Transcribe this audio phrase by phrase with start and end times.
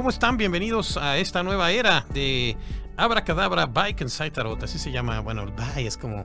[0.00, 0.38] ¿Cómo están?
[0.38, 2.56] Bienvenidos a esta nueva era de
[2.96, 4.62] Abracadabra Bike and Tarot.
[4.62, 5.20] Así se llama.
[5.20, 6.24] Bueno, bye, es como.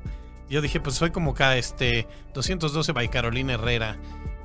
[0.50, 3.98] Yo dije, pues soy como acá, este 212 by Carolina Herrera.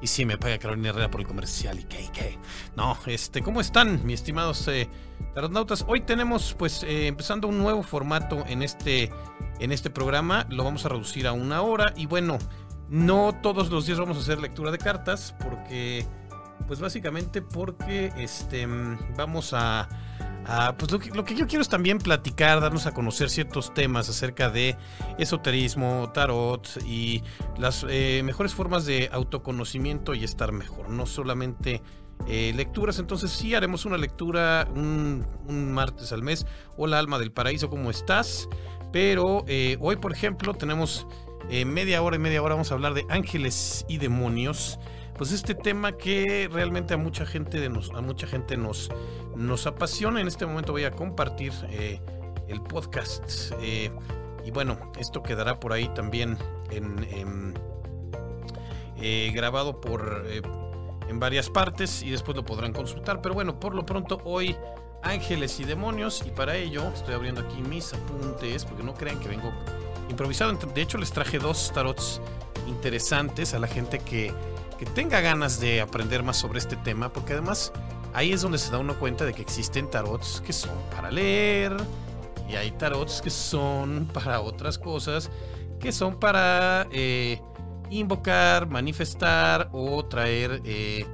[0.03, 1.79] Y sí, me paga Carolina Herrera por el comercial.
[1.79, 2.03] ¿Y qué?
[2.03, 2.39] ¿Y qué?
[2.75, 4.89] No, este, ¿cómo están, mis estimados eh,
[5.33, 5.85] tarotnautas?
[5.87, 9.13] Hoy tenemos, pues, eh, empezando un nuevo formato en este,
[9.61, 10.45] en este programa.
[10.51, 11.93] Lo vamos a reducir a una hora.
[11.97, 12.37] Y bueno,
[12.89, 16.05] no todos los días vamos a hacer lectura de cartas, porque
[16.67, 18.67] pues básicamente porque este,
[19.17, 19.89] vamos a,
[20.79, 24.77] pues lo que, yo quiero es también platicar, darnos a conocer ciertos temas acerca de
[25.19, 27.23] esoterismo, tarot y
[27.59, 31.83] las eh, mejores formas de autoconocimiento y estar mejor, no solamente
[32.27, 35.25] eh, lecturas, entonces sí haremos una lectura un,
[35.73, 36.47] martes al mes.
[36.77, 38.49] Hola alma del paraíso, ¿cómo estás?
[38.93, 41.07] Pero eh, hoy, por ejemplo, tenemos
[41.67, 44.79] media hora y media hora, vamos a hablar de ángeles y demonios
[45.21, 48.91] pues este tema que realmente a mucha gente, de nos, a mucha gente nos,
[49.37, 50.19] nos apasiona.
[50.19, 52.01] En este momento voy a compartir eh,
[52.49, 53.53] el podcast.
[53.61, 53.93] Eh,
[54.47, 56.39] y bueno, esto quedará por ahí también
[56.71, 57.53] en,
[58.97, 60.25] eh, grabado por
[61.07, 63.21] en varias partes y después lo podrán consultar.
[63.21, 64.57] Pero bueno, por lo pronto hoy
[65.03, 69.29] ángeles y demonios y para ello estoy abriendo aquí mis apuntes porque no crean que
[69.29, 69.53] vengo
[70.09, 70.51] improvisado.
[70.55, 72.23] De hecho les traje dos tarots
[72.67, 74.33] interesantes a la gente que
[74.81, 77.71] que tenga ganas de aprender más sobre este tema, porque además
[78.15, 81.77] ahí es donde se da uno cuenta de que existen tarots que son para leer
[82.49, 85.31] y hay tarots que son para otras cosas,
[85.79, 87.43] que son para eh,
[87.91, 91.05] invocar, manifestar o traer eh,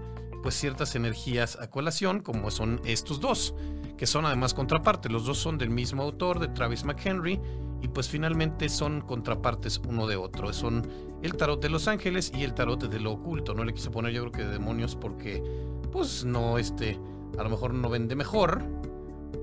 [0.44, 3.52] pues ciertas energías a colación, como son estos dos,
[3.98, 5.08] que son además contraparte.
[5.08, 7.40] Los dos son del mismo autor, de Travis McHenry,
[7.86, 10.52] y pues finalmente son contrapartes uno de otro.
[10.52, 10.84] Son
[11.22, 13.54] el tarot de los ángeles y el tarot de lo oculto.
[13.54, 15.40] No le quise poner yo creo que de demonios porque
[15.92, 16.98] pues no, este,
[17.38, 18.60] a lo mejor no vende mejor,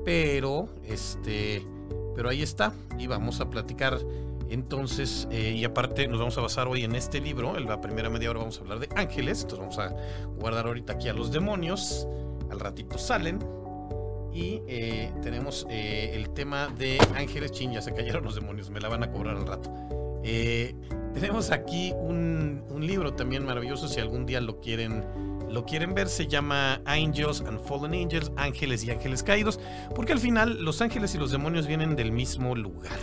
[0.04, 1.66] pero este,
[2.18, 3.98] pero ahí está y vamos a platicar
[4.50, 8.10] entonces, eh, y aparte nos vamos a basar hoy en este libro, en la primera
[8.10, 9.96] media hora vamos a hablar de ángeles, entonces vamos a
[10.38, 12.08] guardar ahorita aquí a los demonios,
[12.52, 13.40] al ratito salen,
[14.34, 18.80] y eh, tenemos eh, el tema de ángeles, chin, ya se cayeron los demonios, me
[18.80, 19.72] la van a cobrar al rato.
[21.14, 25.06] Tenemos aquí un, libro también maravilloso, si algún día lo quieren,
[25.50, 29.58] lo quieren ver, se llama Angels and Fallen Angels, Ángeles y Ángeles Caídos,
[29.96, 33.00] porque al final los ángeles y los demonios vienen del mismo lugar.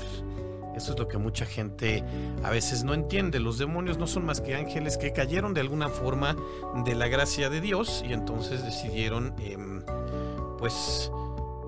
[0.77, 2.05] Eso es lo que mucha gente
[2.43, 3.39] a veces no entiende.
[3.39, 6.37] Los demonios no son más que ángeles que cayeron de alguna forma
[6.85, 9.83] de la gracia de Dios y entonces decidieron, em,
[10.59, 11.11] pues,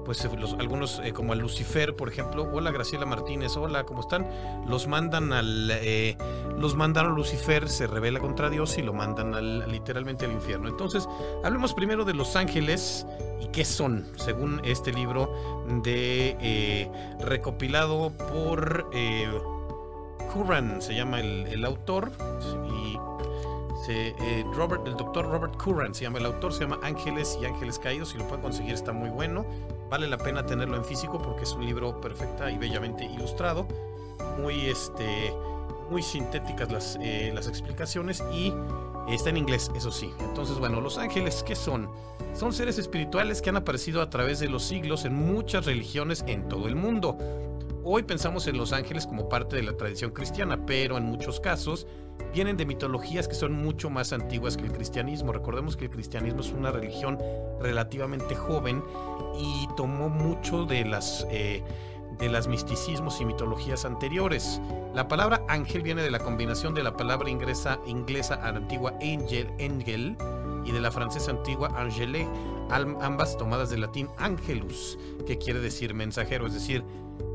[0.05, 4.29] pues eh, algunos eh, como a Lucifer, por ejemplo, hola Graciela Martínez, hola, ¿cómo están?
[4.67, 6.17] Los mandan al, eh,
[6.59, 10.69] los mandaron a Lucifer, se revela contra Dios y lo mandan al, literalmente al infierno.
[10.69, 11.09] Entonces,
[11.45, 13.07] hablemos primero de los ángeles
[13.41, 16.91] y qué son, según este libro de
[17.21, 18.87] recopilado por
[20.33, 22.13] Curran, se llama el, el autor
[22.69, 22.97] y
[23.89, 27.79] eh, Robert, el doctor Robert Curran se llama el autor, se llama Ángeles y Ángeles
[27.79, 28.11] Caídos.
[28.11, 29.45] Si lo pueden conseguir, está muy bueno.
[29.93, 33.67] Vale la pena tenerlo en físico porque es un libro perfecta y bellamente ilustrado.
[34.41, 35.35] Muy, este,
[35.91, 38.55] muy sintéticas las, eh, las explicaciones y
[39.11, 40.11] está en inglés, eso sí.
[40.21, 41.91] Entonces, bueno, los ángeles, ¿qué son?
[42.33, 46.49] Son seres espirituales que han aparecido a través de los siglos en muchas religiones en
[46.49, 47.19] todo el mundo.
[47.85, 51.89] Hoy pensamos en los ángeles como parte de la tradición cristiana, pero en muchos casos
[52.33, 55.33] vienen de mitologías que son mucho más antiguas que el cristianismo.
[55.33, 57.19] Recordemos que el cristianismo es una religión
[57.61, 58.85] relativamente joven
[59.37, 61.27] y tomó mucho de las...
[61.31, 61.63] Eh,
[62.19, 64.61] de las misticismos y mitologías anteriores.
[64.95, 70.17] La palabra ángel viene de la combinación de la palabra inglesa, inglesa antigua angel, angel
[70.65, 72.29] y de la francesa antigua angele,
[72.71, 76.85] ambas tomadas del latín angelus, que quiere decir mensajero, es decir,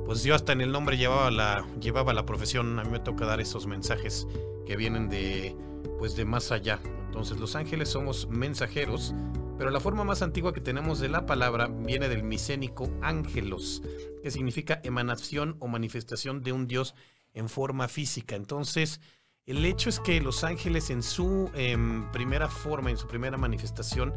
[0.07, 3.25] pues yo hasta en el nombre llevaba la, llevaba la profesión, a mí me toca
[3.25, 4.25] dar esos mensajes
[4.65, 5.54] que vienen de,
[6.00, 6.80] pues de más allá.
[7.06, 9.13] Entonces los ángeles somos mensajeros,
[9.57, 13.83] pero la forma más antigua que tenemos de la palabra viene del micénico ángelos,
[14.24, 16.95] que significa emanación o manifestación de un dios
[17.33, 18.38] en forma física.
[18.38, 19.01] Entonces,
[19.45, 24.13] el hecho es que los ángeles en su em, primera forma, en su primera manifestación,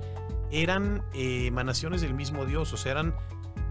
[0.52, 3.12] eran eh, emanaciones del mismo dios, o sea, eran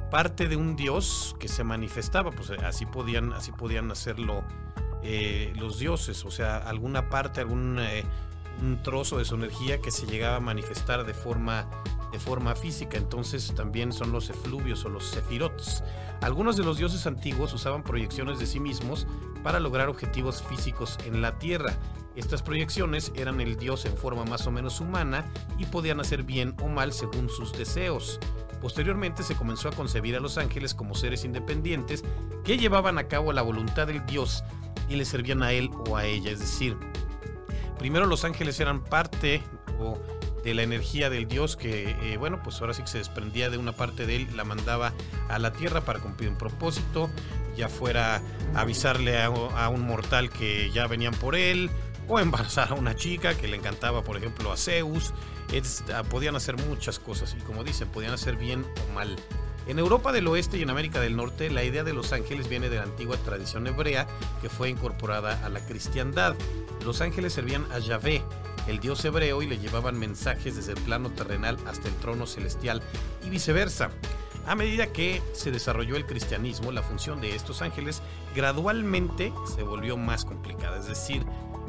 [0.09, 4.43] parte de un dios que se manifestaba, pues así podían, así podían hacerlo
[5.03, 8.03] eh, los dioses, o sea, alguna parte, algún eh,
[8.61, 11.67] un trozo de su energía que se llegaba a manifestar de forma,
[12.11, 12.97] de forma física.
[12.97, 15.83] Entonces también son los efluvios o los sefirots.
[16.21, 19.07] Algunos de los dioses antiguos usaban proyecciones de sí mismos
[19.43, 21.73] para lograr objetivos físicos en la tierra.
[22.15, 25.25] Estas proyecciones eran el dios en forma más o menos humana
[25.57, 28.19] y podían hacer bien o mal según sus deseos.
[28.61, 32.03] Posteriormente se comenzó a concebir a los ángeles como seres independientes
[32.43, 34.43] que llevaban a cabo la voluntad del Dios
[34.89, 36.31] y le servían a él o a ella.
[36.31, 36.77] Es decir,
[37.77, 39.41] primero los ángeles eran parte
[40.43, 43.57] de la energía del Dios que, eh, bueno, pues ahora sí que se desprendía de
[43.57, 44.93] una parte de él, la mandaba
[45.29, 47.09] a la tierra para cumplir un propósito,
[47.55, 48.21] ya fuera
[48.55, 51.69] avisarle a un mortal que ya venían por él,
[52.09, 55.13] o embarazar a una chica que le encantaba, por ejemplo, a Zeus.
[55.93, 59.15] Ah, podían hacer muchas cosas y como dicen, podían hacer bien o mal.
[59.67, 62.69] En Europa del Oeste y en América del Norte, la idea de los ángeles viene
[62.69, 64.07] de la antigua tradición hebrea
[64.41, 66.35] que fue incorporada a la cristiandad.
[66.85, 68.23] Los ángeles servían a Yahvé,
[68.67, 72.81] el dios hebreo, y le llevaban mensajes desde el plano terrenal hasta el trono celestial
[73.25, 73.91] y viceversa.
[74.47, 78.01] A medida que se desarrolló el cristianismo, la función de estos ángeles
[78.35, 81.23] gradualmente se volvió más complicada, es decir,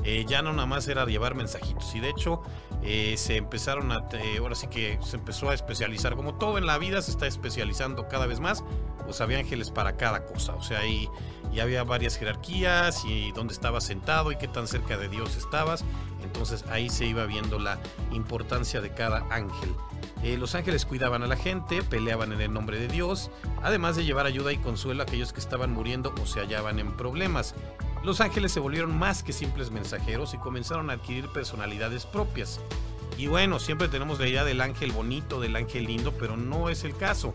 [0.05, 1.95] eh, ya no nada más era llevar mensajitos.
[1.95, 2.43] Y de hecho,
[2.83, 4.09] eh, se empezaron a.
[4.39, 6.17] ahora sí que se empezó a especializar.
[6.17, 8.65] Como todo en la vida se está especializando cada vez más,
[9.05, 10.55] pues había ángeles para cada cosa.
[10.55, 11.09] O sea, ahí
[11.53, 15.85] ya había varias jerarquías y dónde estabas sentado y qué tan cerca de Dios estabas.
[16.23, 17.79] Entonces ahí se iba viendo la
[18.13, 19.75] importancia de cada ángel.
[20.23, 23.31] Eh, los ángeles cuidaban a la gente, peleaban en el nombre de Dios,
[23.63, 26.95] además de llevar ayuda y consuelo a aquellos que estaban muriendo o se hallaban en
[26.97, 27.55] problemas.
[28.03, 32.61] Los ángeles se volvieron más que simples mensajeros y comenzaron a adquirir personalidades propias.
[33.19, 36.85] Y bueno, siempre tenemos la idea del ángel bonito, del ángel lindo, pero no es
[36.85, 37.35] el caso.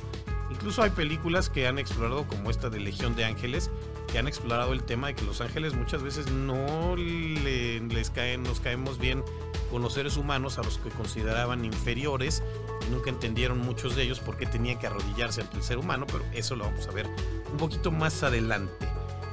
[0.50, 3.70] Incluso hay películas que han explorado, como esta de Legión de Ángeles,
[4.12, 8.60] que han explorado el tema de que los ángeles muchas veces no les caen, nos
[8.60, 9.24] caemos bien
[9.70, 12.42] con los seres humanos a los que consideraban inferiores
[12.88, 16.06] y nunca entendieron muchos de ellos por qué tenían que arrodillarse ante el ser humano,
[16.08, 17.08] pero eso lo vamos a ver
[17.52, 18.88] un poquito más adelante.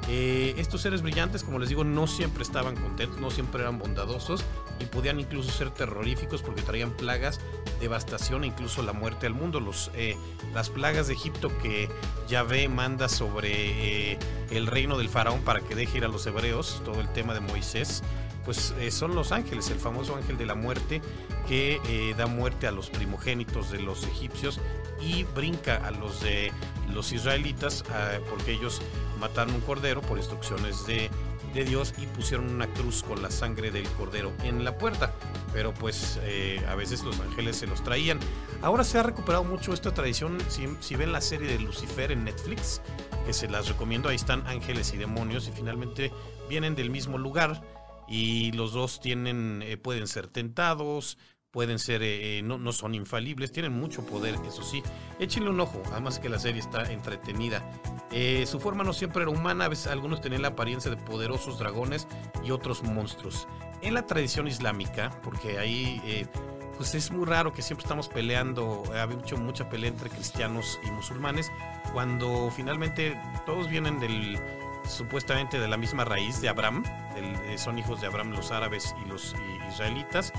[0.08, 4.44] Eh, estos seres brillantes, como les digo, no siempre estaban contentos, no siempre eran bondadosos
[4.80, 7.40] y podían incluso ser terroríficos porque traían plagas,
[7.80, 9.60] devastación e incluso la muerte al mundo.
[9.60, 10.16] Los, eh,
[10.54, 11.88] las plagas de Egipto que
[12.28, 14.18] Yahvé manda sobre eh,
[14.50, 17.40] el reino del faraón para que deje ir a los hebreos, todo el tema de
[17.40, 18.02] Moisés,
[18.44, 21.00] pues son los ángeles, el famoso ángel de la muerte
[21.46, 24.58] que da muerte a los primogénitos de los egipcios
[25.00, 26.52] y brinca a los de
[26.92, 28.82] los israelitas ah, porque ellos
[29.22, 31.08] mataron un cordero por instrucciones de,
[31.54, 35.14] Dios y pusieron una cruz con la sangre del cordero en la puerta.
[35.52, 38.18] Pero pues eh, a veces los ángeles se los traían.
[38.62, 40.38] Ahora se ha recuperado mucho esta tradición.
[40.48, 42.80] Si, ven la serie de Lucifer en Netflix,
[43.26, 46.10] que se las recomiendo, ahí están ángeles y demonios y finalmente
[46.48, 47.62] vienen del mismo lugar
[48.08, 51.18] y los dos tienen, eh, pueden ser tentados,
[51.52, 54.82] pueden ser, eh, no, no, son infalibles, tienen mucho poder, eso sí.
[55.20, 57.62] Échenle un ojo, además que la serie está entretenida.
[58.10, 61.58] Eh, su forma no siempre era humana, a veces algunos tenían la apariencia de poderosos
[61.58, 62.08] dragones
[62.42, 63.46] y otros monstruos.
[63.82, 66.26] En la tradición islámica, porque ahí eh,
[66.78, 70.90] pues es muy raro que siempre estamos peleando, ha habido mucha pelea entre cristianos y
[70.90, 71.52] musulmanes,
[71.92, 74.40] cuando finalmente todos vienen del
[74.88, 76.82] supuestamente de la misma raíz de Abraham,
[77.56, 79.36] son hijos de Abraham los árabes y los
[79.68, 80.32] israelitas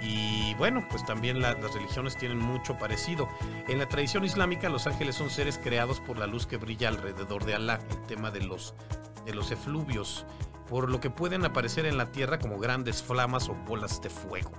[0.00, 3.28] y bueno, pues también las religiones tienen mucho parecido.
[3.66, 7.44] En la tradición islámica, los ángeles son seres creados por la luz que brilla alrededor
[7.44, 8.74] de Alá, el tema de los,
[9.24, 10.24] de los efluvios,
[10.68, 14.52] por lo que pueden aparecer en la tierra como grandes flamas o bolas de fuego.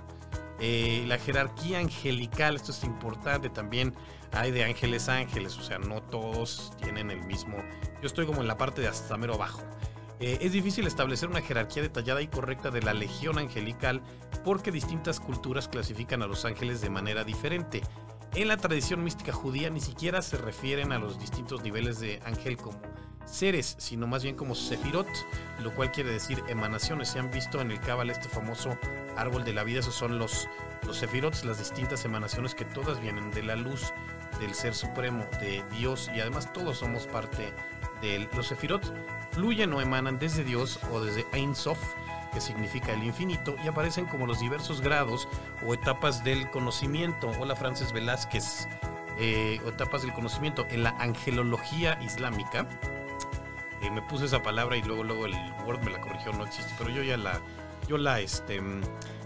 [0.58, 3.94] Eh, la jerarquía angelical, esto es importante también,
[4.32, 7.56] hay de ángeles ángeles, o sea, no todos tienen el mismo.
[8.02, 9.62] Yo estoy como en la parte de hasta mero abajo.
[10.20, 14.02] Eh, es difícil establecer una jerarquía detallada y correcta de la legión angelical
[14.44, 17.80] porque distintas culturas clasifican a los ángeles de manera diferente.
[18.34, 22.58] En la tradición mística judía ni siquiera se refieren a los distintos niveles de ángel
[22.58, 22.78] como
[23.24, 25.08] seres, sino más bien como sefirot,
[25.62, 27.08] lo cual quiere decir emanaciones.
[27.08, 28.76] Se han visto en el Cábala este famoso
[29.16, 30.48] árbol de la vida, esos son los,
[30.86, 33.92] los sefirot, las distintas emanaciones que todas vienen de la luz
[34.38, 37.52] del Ser Supremo, de Dios, y además todos somos parte
[38.02, 38.28] de.
[38.34, 38.92] Los sefirot
[39.30, 41.78] fluyen o emanan desde Dios o desde Ein Sof,
[42.32, 45.28] que significa el infinito, y aparecen como los diversos grados
[45.66, 47.30] o etapas del conocimiento.
[47.40, 48.68] Hola Frances Velázquez,
[49.18, 50.66] eh, etapas del conocimiento.
[50.70, 52.68] En la angelología islámica,
[53.82, 55.34] eh, me puse esa palabra y luego, luego el
[55.66, 57.40] Word me la corrigió, no existe, pero yo ya la,
[57.88, 58.60] yo la, este,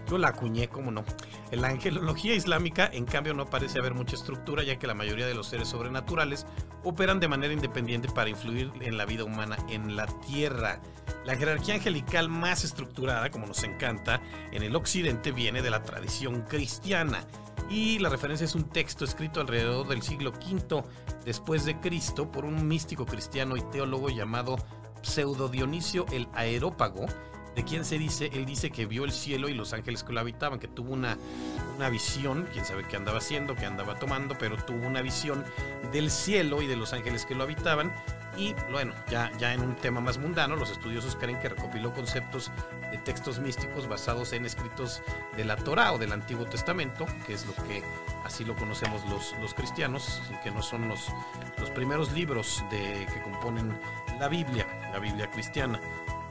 [0.09, 1.03] yo la acuñé, ¿cómo no?
[1.51, 5.27] En la angelología islámica, en cambio, no parece haber mucha estructura, ya que la mayoría
[5.27, 6.45] de los seres sobrenaturales
[6.83, 10.79] operan de manera independiente para influir en la vida humana en la Tierra.
[11.25, 14.21] La jerarquía angelical más estructurada, como nos encanta,
[14.51, 17.25] en el occidente viene de la tradición cristiana.
[17.69, 20.83] Y la referencia es un texto escrito alrededor del siglo V
[21.25, 24.57] después de Cristo por un místico cristiano y teólogo llamado
[25.01, 27.05] Pseudo Dionisio el Aerópago,
[27.55, 28.29] ¿De quién se dice?
[28.33, 31.17] Él dice que vio el cielo y los ángeles que lo habitaban, que tuvo una,
[31.77, 35.45] una visión, quién sabe qué andaba haciendo, qué andaba tomando, pero tuvo una visión
[35.93, 37.93] del cielo y de los ángeles que lo habitaban.
[38.37, 42.51] Y bueno, ya, ya en un tema más mundano, los estudiosos creen que recopiló conceptos
[42.91, 45.01] de textos místicos basados en escritos
[45.37, 47.81] de la Torah o del Antiguo Testamento, que es lo que
[48.25, 51.07] así lo conocemos los, los cristianos, que no son los,
[51.57, 53.79] los primeros libros de, que componen
[54.19, 55.79] la Biblia, la Biblia cristiana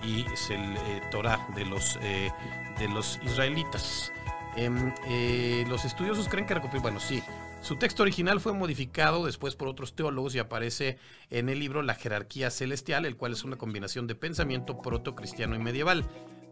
[0.06, 2.30] y es el eh, Torah de los, eh,
[2.78, 4.12] de los israelitas.
[4.56, 7.23] Em, eh, los estudiosos creen que recopiló, bueno, sí,
[7.61, 10.99] su texto original fue modificado después por otros teólogos y aparece
[11.30, 15.58] en el libro La jerarquía celestial, el cual es una combinación de pensamiento proto-cristiano y
[15.58, 16.04] medieval.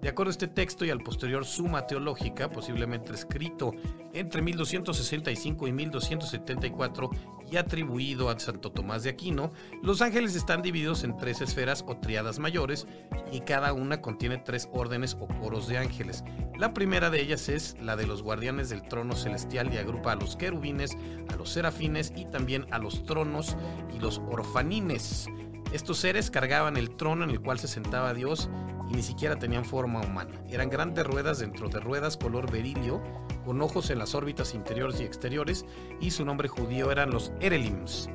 [0.02, 3.72] De acuerdo a este texto y al posterior Suma Teológica, posiblemente escrito
[4.12, 7.10] entre 1265 y 1274
[7.48, 11.98] y atribuido a Santo Tomás de Aquino, los ángeles están divididos en tres esferas o
[11.98, 12.88] triadas mayores
[13.30, 16.24] y cada una contiene tres órdenes o coros de ángeles.
[16.58, 20.16] La primera de ellas es la de los guardianes del trono celestial y agrupa a
[20.16, 20.96] los querubines,
[21.28, 23.56] a los serafines y también a los tronos
[23.94, 25.28] y los orfanines.
[25.72, 28.50] Estos seres cargaban el trono en el cual se sentaba Dios
[28.90, 30.42] y ni siquiera tenían forma humana.
[30.50, 33.02] Eran grandes ruedas dentro de ruedas color berilio,
[33.46, 35.64] con ojos en las órbitas interiores y exteriores,
[35.98, 38.10] y su nombre judío eran los Erelims.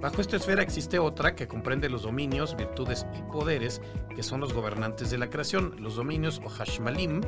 [0.00, 3.82] Bajo esta esfera existe otra que comprende los dominios, virtudes y poderes,
[4.14, 5.74] que son los gobernantes de la creación.
[5.78, 7.20] Los dominios o Hashmalim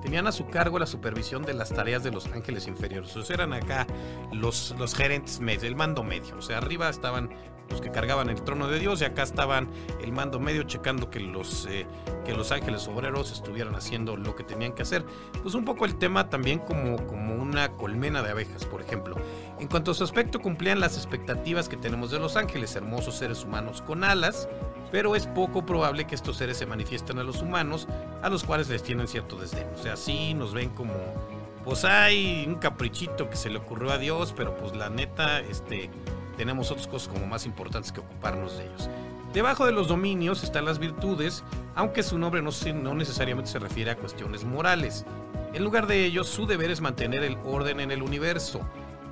[0.00, 3.30] tenían a su cargo la supervisión de las tareas de los ángeles inferiores.
[3.30, 3.84] Eran acá
[4.32, 6.36] los, los gerentes medios, el mando medio.
[6.36, 7.30] O sea, arriba estaban
[7.70, 9.68] los que cargaban el trono de Dios y acá estaban
[10.02, 11.86] el mando medio checando que los, eh,
[12.24, 15.04] que los ángeles obreros estuvieran haciendo lo que tenían que hacer.
[15.42, 19.16] Pues un poco el tema también como, como una colmena de abejas, por ejemplo.
[19.58, 23.44] En cuanto a su aspecto, cumplían las expectativas que tenemos de los ángeles, hermosos seres
[23.44, 24.48] humanos con alas,
[24.90, 27.86] pero es poco probable que estos seres se manifiesten a los humanos,
[28.22, 29.68] a los cuales les tienen cierto desdén.
[29.74, 30.94] O sea, sí nos ven como,
[31.64, 35.90] pues hay un caprichito que se le ocurrió a Dios, pero pues la neta, este
[36.40, 38.88] tenemos otras cosas como más importantes que ocuparnos de ellos.
[39.34, 41.44] Debajo de los dominios están las virtudes,
[41.74, 45.04] aunque su nombre no, necesariamente se refiere a cuestiones morales.
[45.52, 48.62] En lugar de ello, su deber es mantener el orden en el universo.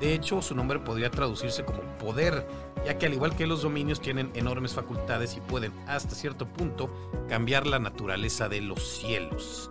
[0.01, 2.49] De hecho, su nombre podría traducirse como poder,
[2.87, 6.89] ya que al igual que los dominios tienen enormes facultades y pueden hasta cierto punto
[7.29, 9.71] cambiar la naturaleza de los cielos.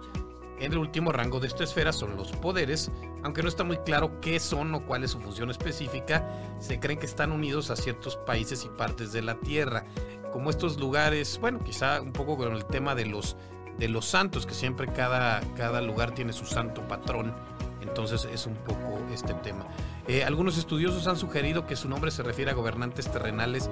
[0.60, 2.92] En el último rango de esta esfera son los poderes,
[3.24, 6.28] aunque no está muy claro qué son o cuál es su función específica,
[6.60, 9.86] se creen que están unidos a ciertos países y partes de la Tierra,
[10.34, 13.38] como estos lugares, bueno, quizá un poco con el tema de los,
[13.78, 17.36] de los santos, que siempre cada, cada lugar tiene su santo patrón,
[17.82, 19.68] entonces es un poco este tema.
[20.08, 23.70] Eh, algunos estudiosos han sugerido que su nombre se refiere a gobernantes terrenales,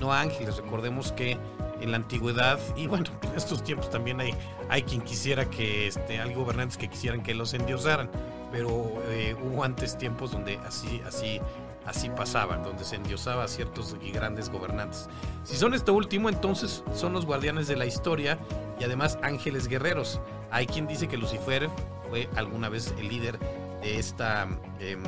[0.00, 0.56] no a ángeles.
[0.58, 1.38] Recordemos que
[1.80, 4.34] en la antigüedad y bueno, en estos tiempos también hay,
[4.68, 8.10] hay quien quisiera que, este, hay gobernantes que quisieran que los endiosaran,
[8.52, 11.40] pero eh, hubo antes tiempos donde así, así,
[11.86, 15.08] así pasaba, donde se endiosaba a ciertos grandes gobernantes.
[15.44, 18.38] Si son esto último, entonces son los guardianes de la historia
[18.78, 20.20] y además ángeles guerreros.
[20.50, 21.70] Hay quien dice que Lucifer
[22.10, 23.38] fue alguna vez el líder
[23.80, 24.46] de esta...
[24.80, 25.02] Em,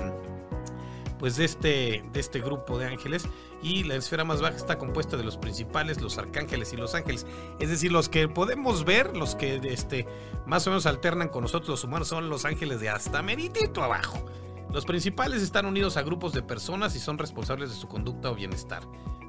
[1.20, 3.28] pues de este, de este grupo de ángeles
[3.62, 7.26] y la esfera más baja está compuesta de los principales, los arcángeles y los ángeles.
[7.60, 10.06] Es decir, los que podemos ver, los que este,
[10.46, 14.24] más o menos alternan con nosotros los humanos son los ángeles de hasta meritito abajo.
[14.72, 18.34] Los principales están unidos a grupos de personas y son responsables de su conducta o
[18.34, 18.82] bienestar.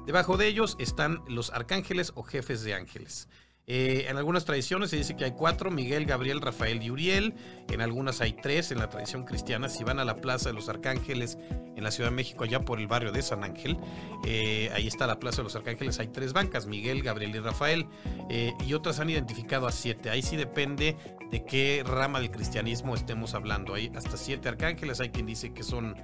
[0.06, 3.28] Debajo de ellos están los arcángeles o jefes de ángeles.
[3.68, 7.34] Eh, en algunas tradiciones se dice que hay cuatro, Miguel, Gabriel, Rafael y Uriel.
[7.70, 9.68] En algunas hay tres en la tradición cristiana.
[9.68, 11.38] Si van a la Plaza de los Arcángeles
[11.76, 13.78] en la Ciudad de México, allá por el barrio de San Ángel,
[14.26, 17.86] eh, ahí está la Plaza de los Arcángeles, hay tres bancas, Miguel, Gabriel y Rafael.
[18.28, 20.10] Eh, y otras han identificado a siete.
[20.10, 20.96] Ahí sí depende
[21.30, 23.74] de qué rama del cristianismo estemos hablando.
[23.74, 25.96] Hay hasta siete arcángeles, hay quien dice que son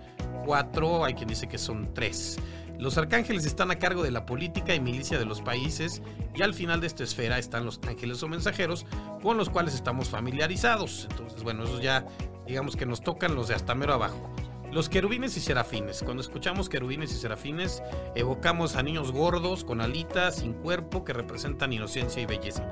[0.44, 2.38] cuatro, hay quien dice que son tres.
[2.78, 6.00] Los arcángeles están a cargo de la política y milicia de los países
[6.34, 8.86] y al final de esta esfera están los ángeles o mensajeros
[9.20, 11.08] con los cuales estamos familiarizados.
[11.10, 12.06] Entonces, bueno, esos ya
[12.46, 14.30] digamos que nos tocan los de hasta mero abajo.
[14.70, 16.02] Los querubines y serafines.
[16.04, 17.82] Cuando escuchamos querubines y serafines,
[18.14, 22.64] evocamos a niños gordos, con alitas, sin cuerpo, que representan inocencia y belleza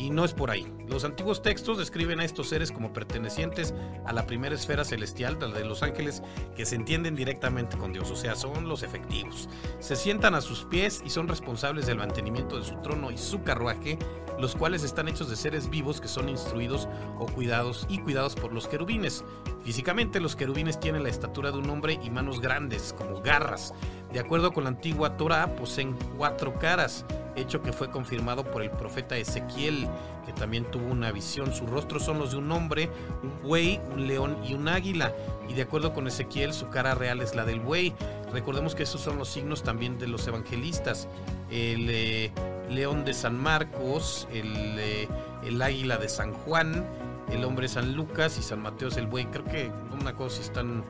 [0.00, 0.66] y no es por ahí.
[0.88, 3.74] Los antiguos textos describen a estos seres como pertenecientes
[4.06, 6.22] a la primera esfera celestial, la de los ángeles,
[6.56, 9.50] que se entienden directamente con Dios, o sea, son los efectivos.
[9.78, 13.42] Se sientan a sus pies y son responsables del mantenimiento de su trono y su
[13.42, 13.98] carruaje,
[14.38, 16.88] los cuales están hechos de seres vivos que son instruidos
[17.18, 19.22] o cuidados y cuidados por los querubines.
[19.62, 23.74] Físicamente los querubines tienen la estatura de un hombre y manos grandes, como garras.
[24.14, 27.04] De acuerdo con la antigua Torah, poseen cuatro caras
[27.40, 29.88] hecho que fue confirmado por el profeta Ezequiel,
[30.26, 31.52] que también tuvo una visión.
[31.52, 32.90] Sus rostros son los de un hombre,
[33.22, 35.12] un buey, un león y un águila.
[35.48, 37.92] Y de acuerdo con Ezequiel, su cara real es la del buey.
[38.32, 41.08] Recordemos que esos son los signos también de los evangelistas.
[41.50, 42.30] El eh,
[42.70, 45.08] león de San Marcos, el, eh,
[45.44, 46.86] el águila de San Juan,
[47.32, 49.26] el hombre de San Lucas y San Mateo es el buey.
[49.26, 49.70] Creo que
[50.00, 50.84] una cosa si están,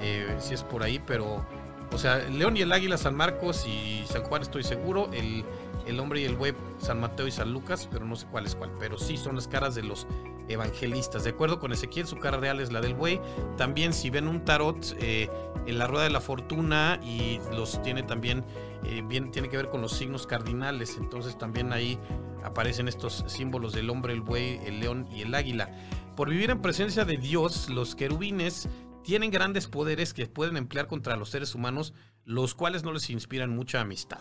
[0.00, 1.44] eh, si es por ahí, pero,
[1.92, 5.44] o sea, el león y el águila San Marcos y San Juan estoy seguro, el,
[5.86, 8.54] el hombre y el buey San Mateo y San Lucas, pero no sé cuál es
[8.54, 10.06] cuál, pero sí son las caras de los
[10.48, 11.24] evangelistas.
[11.24, 13.20] De acuerdo con Ezequiel, su cara real es la del buey.
[13.56, 15.30] También si ven un tarot eh,
[15.66, 18.44] en la rueda de la fortuna y los tiene también,
[18.84, 20.96] eh, bien, tiene que ver con los signos cardinales.
[20.98, 21.98] Entonces también ahí
[22.44, 25.70] aparecen estos símbolos del hombre, el buey, el león y el águila.
[26.16, 28.68] Por vivir en presencia de Dios, los querubines
[29.02, 31.92] tienen grandes poderes que pueden emplear contra los seres humanos,
[32.24, 34.20] los cuales no les inspiran mucha amistad.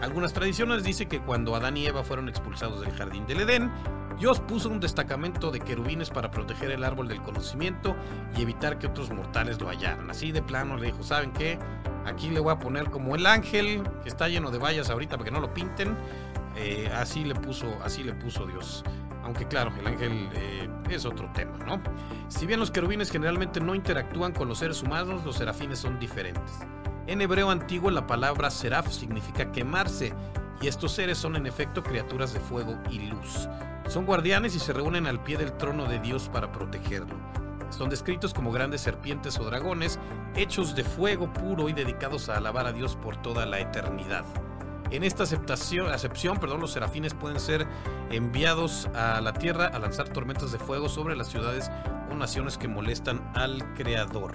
[0.00, 3.70] Algunas tradiciones dicen que cuando Adán y Eva fueron expulsados del jardín del Edén,
[4.18, 7.96] Dios puso un destacamento de querubines para proteger el árbol del conocimiento
[8.36, 10.10] y evitar que otros mortales lo hallaran.
[10.10, 11.58] Así de plano le dijo, ¿saben qué?
[12.06, 15.24] Aquí le voy a poner como el ángel, que está lleno de vallas ahorita para
[15.24, 15.96] que no lo pinten.
[16.56, 18.84] Eh, así le puso, así le puso Dios.
[19.24, 21.80] Aunque claro, el ángel eh, es otro tema, ¿no?
[22.28, 26.60] Si bien los querubines generalmente no interactúan con los seres humanos, los serafines son diferentes.
[27.06, 30.14] En hebreo antiguo la palabra seraf significa quemarse
[30.62, 33.46] y estos seres son en efecto criaturas de fuego y luz.
[33.88, 37.14] Son guardianes y se reúnen al pie del trono de Dios para protegerlo.
[37.68, 39.98] Son descritos como grandes serpientes o dragones,
[40.34, 44.24] hechos de fuego puro y dedicados a alabar a Dios por toda la eternidad.
[44.90, 47.66] En esta aceptación, acepción, perdón, los serafines pueden ser
[48.10, 51.70] enviados a la tierra a lanzar tormentas de fuego sobre las ciudades
[52.10, 54.32] o naciones que molestan al Creador.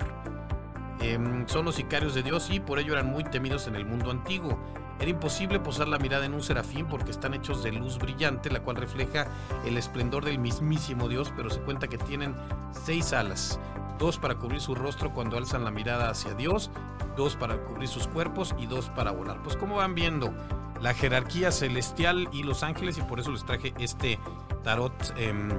[1.01, 4.11] Em, son los sicarios de Dios y por ello eran muy temidos en el mundo
[4.11, 4.59] antiguo.
[4.99, 8.59] Era imposible posar la mirada en un serafín porque están hechos de luz brillante, la
[8.59, 9.27] cual refleja
[9.65, 12.35] el esplendor del mismísimo Dios, pero se cuenta que tienen
[12.71, 13.59] seis alas,
[13.97, 16.69] dos para cubrir su rostro cuando alzan la mirada hacia Dios,
[17.15, 19.41] dos para cubrir sus cuerpos y dos para volar.
[19.41, 20.33] Pues como van viendo,
[20.81, 24.19] la jerarquía celestial y los ángeles, y por eso les traje este
[24.63, 25.49] tarot em,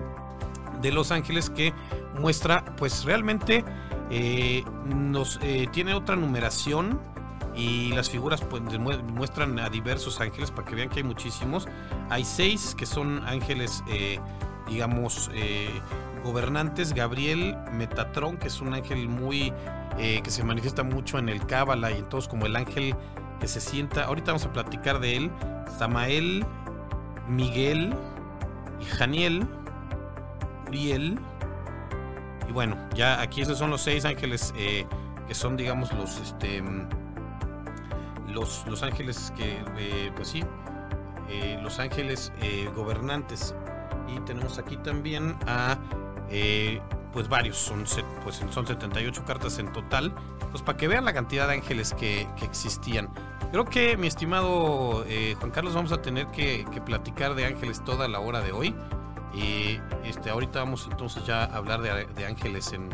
[0.82, 1.72] de los ángeles que
[2.18, 3.64] muestra, pues realmente
[4.10, 7.00] eh, nos eh, tiene otra numeración
[7.54, 11.66] y las figuras pues, muestran a diversos ángeles para que vean que hay muchísimos.
[12.08, 14.18] Hay seis que son ángeles, eh,
[14.68, 15.30] digamos,
[16.24, 16.92] gobernantes.
[16.92, 19.52] Gabriel Metatron, que es un ángel muy
[19.98, 22.94] que se manifiesta mucho en el Cábala y en todos como el ángel
[23.38, 24.04] que se sienta.
[24.04, 25.30] Ahorita vamos a platicar de él.
[25.78, 26.46] Samael,
[27.28, 27.94] Miguel
[28.88, 29.46] Janiel,
[30.68, 31.18] Uriel.
[32.50, 34.86] Y bueno, ya aquí esos son los seis ángeles que
[35.30, 36.60] son, digamos, los este
[38.26, 40.42] los, los ángeles que, eh, pues sí,
[41.28, 43.54] eh, los ángeles eh, gobernantes.
[44.08, 45.78] Y tenemos aquí también a,
[47.12, 47.84] pues varios, son,
[48.24, 50.12] pues son 78 cartas en total.
[50.50, 53.10] Pues para que vean la cantidad de ángeles que, que existían.
[53.52, 55.04] Creo que, mi estimado
[55.38, 58.74] Juan Carlos, vamos a tener que, que, platicar de ángeles toda la hora de hoy.
[59.34, 62.90] Y este, ahorita vamos entonces ya a hablar de, ángeles en,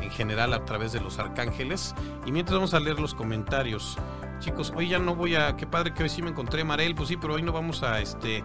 [0.00, 1.94] en general a través de los arcángeles.
[2.24, 3.96] Y mientras vamos a leer los comentarios.
[4.40, 5.56] Chicos, hoy ya no voy a.
[5.56, 6.94] Qué padre que hoy sí me encontré Marel.
[6.94, 8.44] Pues sí, pero hoy no vamos a este.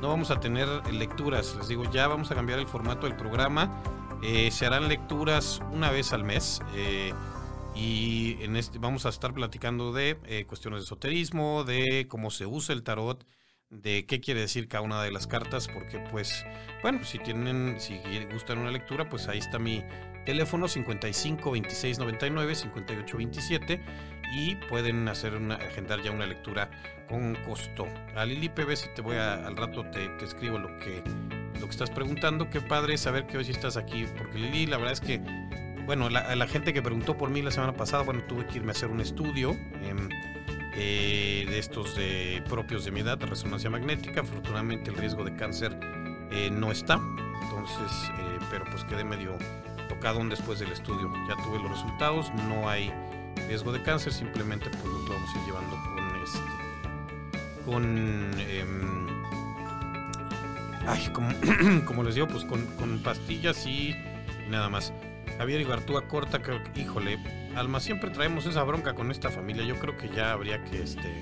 [0.00, 1.54] No vamos a tener lecturas.
[1.56, 3.82] Les digo, ya vamos a cambiar el formato del programa.
[4.22, 6.60] Eh, se harán lecturas una vez al mes.
[6.74, 7.12] Eh,
[7.74, 12.46] y en este vamos a estar platicando de eh, cuestiones de esoterismo, de cómo se
[12.46, 13.26] usa el tarot,
[13.70, 16.44] de qué quiere decir cada una de las cartas, porque pues,
[16.82, 18.00] bueno, si tienen, si
[18.32, 19.82] gustan una lectura, pues ahí está mi
[20.24, 23.80] teléfono 55 26 99 58 27
[24.36, 26.70] y pueden hacer una, agendar ya una lectura
[27.08, 27.86] con costo.
[28.16, 31.02] A Lili PB, si te voy a, al rato te, te, escribo lo que,
[31.60, 32.48] lo que estás preguntando.
[32.50, 35.20] Qué padre saber que hoy sí estás aquí, porque Lili, la verdad es que,
[35.84, 38.70] bueno, la, la gente que preguntó por mí la semana pasada, bueno, tuve que irme
[38.70, 39.52] a hacer un estudio.
[39.52, 39.94] Eh,
[40.76, 44.20] eh, de estos de, propios de mi edad, resonancia magnética.
[44.22, 45.78] Afortunadamente el riesgo de cáncer
[46.30, 47.00] eh, no está,
[47.42, 49.36] entonces, eh, pero pues quedé medio
[49.88, 51.12] tocado después del estudio.
[51.28, 52.92] Ya tuve los resultados, no hay
[53.48, 56.64] riesgo de cáncer, simplemente pues lo vamos a ir llevando con este,
[57.64, 58.64] con, eh,
[60.86, 61.08] ay,
[61.86, 64.92] como, les digo, pues con, con pastillas y, y, nada más.
[65.38, 67.18] Javier Ibartúa corta, que, híjole,
[67.56, 69.64] Alma, siempre traemos esa bronca con esta familia.
[69.64, 71.20] Yo creo que ya habría que, este,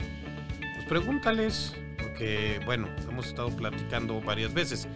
[0.75, 4.89] pues pregúntales, porque, bueno, hemos estado platicando varias veces.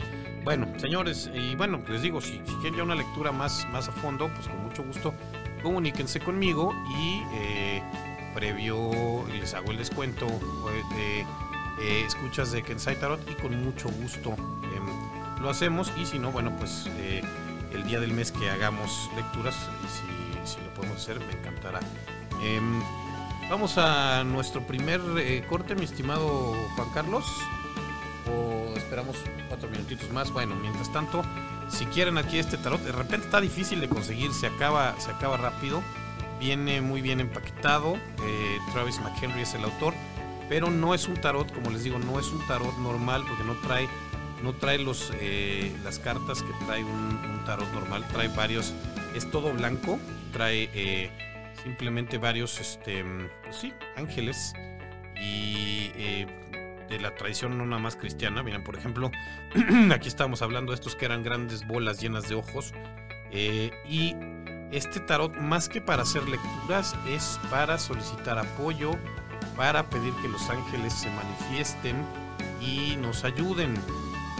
[0.44, 4.30] Bueno, señores, y bueno, les digo, si, quieren ya una lectura más, más a fondo,
[4.34, 5.14] pues con mucho gusto
[5.62, 7.82] comuníquense conmigo y eh,
[8.34, 11.26] previo les hago el descuento de
[11.80, 15.92] eh, escuchas de Kensai Tarot y con mucho gusto em, lo hacemos.
[16.00, 17.22] Y si no, bueno, pues eh,
[17.72, 21.80] el día del mes que hagamos lecturas, y si, si lo podemos hacer, me encantará.
[22.42, 22.80] Em,
[23.50, 27.24] vamos a nuestro primer eh, corte, mi estimado Juan Carlos.
[28.28, 29.16] O esperamos
[29.48, 30.30] cuatro minutitos más.
[30.32, 31.22] Bueno, mientras tanto,
[31.68, 35.36] si quieren aquí este tarot, de repente está difícil de conseguir, se acaba, se acaba
[35.36, 35.82] rápido.
[36.38, 37.96] Viene muy bien empaquetado.
[38.22, 39.94] Eh, Travis McHenry es el autor.
[40.48, 43.54] Pero no es un tarot, como les digo, no es un tarot normal porque no
[43.54, 43.88] trae,
[44.42, 48.06] no trae los, eh, las cartas que trae un, tarot normal.
[48.12, 48.72] Trae varios,
[49.14, 49.98] es todo blanco.
[50.32, 51.10] Trae eh,
[51.62, 53.04] simplemente varios, este,
[53.42, 54.52] pues sí, ángeles.
[55.20, 55.90] Y
[56.88, 58.42] de la tradición no nada más cristiana.
[58.42, 59.10] Miren, por ejemplo,
[59.92, 62.74] aquí estábamos hablando de estos que eran grandes bolas llenas de ojos.
[63.88, 64.14] y
[64.72, 68.92] este tarot, más que para hacer lecturas, es para solicitar apoyo,
[69.56, 71.96] para pedir que los ángeles se manifiesten
[72.60, 73.74] y nos ayuden.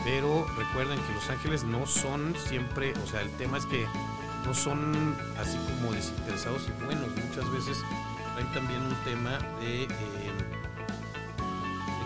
[0.05, 3.87] Pero recuerden que los ángeles no son siempre, o sea, el tema es que
[4.47, 7.09] no son así como desinteresados y buenos.
[7.09, 7.79] Muchas veces
[8.37, 9.89] hay también un tema de, eh,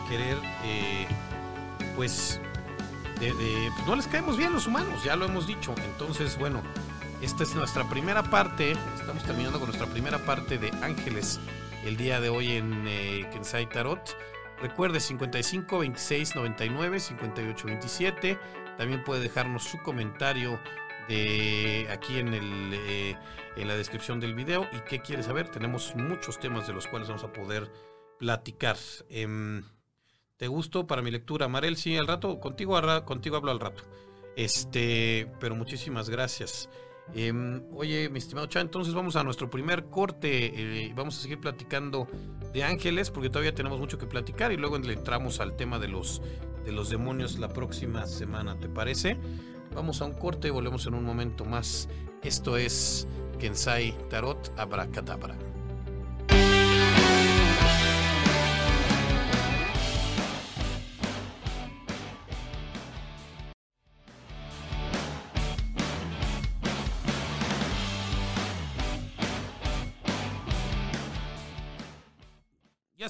[0.09, 1.07] querer, eh,
[1.95, 2.41] pues,
[3.21, 3.33] de,
[3.75, 5.75] pues no les caemos bien los humanos, ya lo hemos dicho.
[5.93, 6.63] Entonces, bueno,
[7.21, 8.73] esta es nuestra primera parte.
[8.99, 11.39] Estamos terminando con nuestra primera parte de Ángeles
[11.85, 14.17] el día de hoy en eh, Kensai Tarot.
[14.61, 18.39] Recuerde 55 26 99 58 27.
[18.79, 20.59] También puede dejarnos su comentario
[21.11, 23.17] de aquí en, el, eh,
[23.57, 24.67] en la descripción del video.
[24.73, 25.49] ¿Y qué quiere saber?
[25.49, 27.71] Tenemos muchos temas de los cuales vamos a poder
[28.19, 28.77] platicar.
[29.09, 29.63] Em,
[30.37, 31.77] ¿Te gustó para mi lectura, Marel?
[31.77, 33.83] Sí, al rato, contigo, contigo hablo al rato.
[34.37, 36.71] Este, pero muchísimas gracias.
[37.13, 40.85] Em, oye, mi estimado Chan, entonces vamos a nuestro primer corte.
[40.87, 42.07] Eh, vamos a seguir platicando
[42.53, 46.23] de ángeles porque todavía tenemos mucho que platicar y luego entramos al tema de los,
[46.65, 49.19] de los demonios la próxima semana, ¿te parece?
[49.75, 51.89] Vamos a un corte y volvemos en un momento más.
[52.23, 53.07] Esto es
[53.39, 55.37] Kensai Tarot Abracadabra.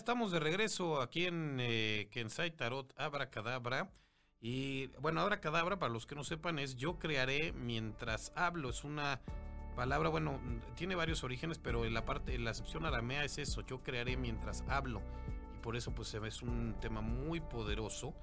[0.01, 3.93] estamos de regreso aquí en eh, Kensai Tarot Abracadabra.
[4.41, 8.71] Y bueno, Abracadabra, para los que no sepan, es yo crearé mientras hablo.
[8.71, 9.21] Es una
[9.77, 10.41] palabra, bueno,
[10.77, 14.17] tiene varios orígenes, pero en la parte, en la acepción aramea es eso, yo crearé
[14.17, 15.03] mientras hablo.
[15.55, 18.15] Y por eso pues es un tema muy poderoso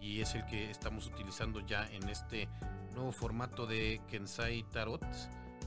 [0.00, 2.48] y es el que estamos utilizando ya en este
[2.94, 5.04] nuevo formato de Kensai Tarot.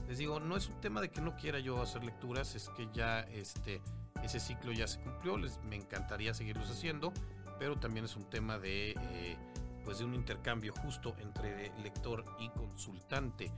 [0.08, 2.88] Les digo, no es un tema de que no quiera yo hacer lecturas, es que
[2.94, 3.82] ya este
[4.22, 7.12] ese ciclo ya se cumplió, les, me encantaría seguirlos haciendo,
[7.58, 9.36] pero también es un tema de, eh,
[9.96, 13.50] de un intercambio justo entre lector y consultante.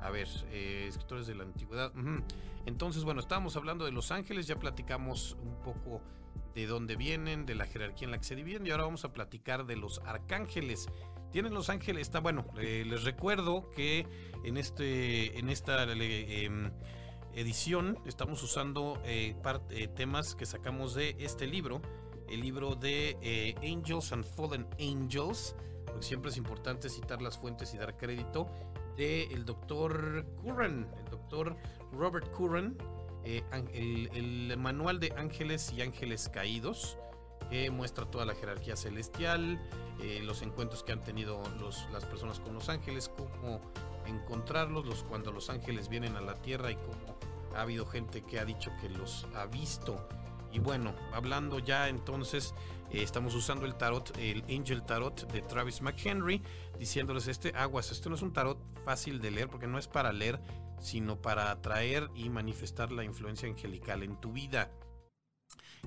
[0.00, 1.92] A ver, eh, escritores de la antigüedad.
[2.66, 6.02] Entonces, bueno, estábamos hablando de los ángeles, ya platicamos un poco
[6.54, 9.12] de dónde vienen, de la jerarquía en la que se dividen, y ahora vamos a
[9.12, 10.88] platicar de los arcángeles.
[11.32, 14.06] Tienen los ángeles, está bueno, eh, les recuerdo que
[14.44, 16.70] en este, en esta em,
[17.34, 19.36] edición estamos usando eh,
[19.70, 21.80] eh, temas que sacamos de este libro,
[22.28, 25.54] el libro de eh, Angels and Fallen Angels,
[26.00, 28.46] siempre es importante citar las fuentes y dar crédito,
[28.96, 31.56] del el doctor Curran, el doctor
[31.92, 32.76] Robert Curran,
[33.24, 36.98] el, manual de ángeles y ángeles caídos,
[37.50, 39.60] que muestra toda la jerarquía celestial,
[40.22, 43.60] los encuentros que han tenido los, las personas con los ángeles, cómo
[44.06, 47.16] encontrarlos, los, cuando los ángeles vienen a la tierra y cómo
[47.54, 50.08] ha habido gente que ha dicho que los ha visto.
[50.52, 52.54] Y bueno, hablando ya entonces,
[52.90, 56.42] eh, estamos usando el tarot, el Angel Tarot de Travis McHenry,
[56.78, 60.12] diciéndoles este aguas, este no es un tarot fácil de leer porque no es para
[60.12, 60.40] leer,
[60.80, 64.72] sino para atraer y manifestar la influencia angelical en tu vida.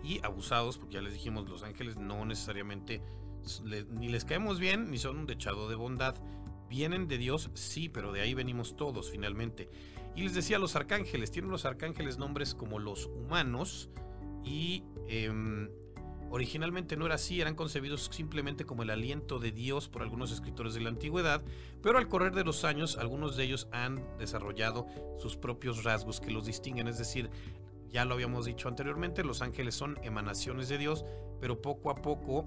[0.03, 3.01] Y abusados, porque ya les dijimos, los ángeles no necesariamente
[3.89, 6.15] ni les caemos bien, ni son un dechado de bondad.
[6.69, 9.69] Vienen de Dios, sí, pero de ahí venimos todos finalmente.
[10.15, 13.89] Y les decía, los arcángeles, tienen los arcángeles nombres como los humanos
[14.43, 15.69] y em,
[16.29, 20.73] originalmente no era así, eran concebidos simplemente como el aliento de Dios por algunos escritores
[20.73, 21.41] de la antigüedad,
[21.81, 24.87] pero al correr de los años algunos de ellos han desarrollado
[25.19, 27.29] sus propios rasgos que los distinguen, es decir,
[27.89, 31.03] ya lo habíamos dicho anteriormente, los ángeles son emanaciones de Dios,
[31.41, 32.45] pero poco a poco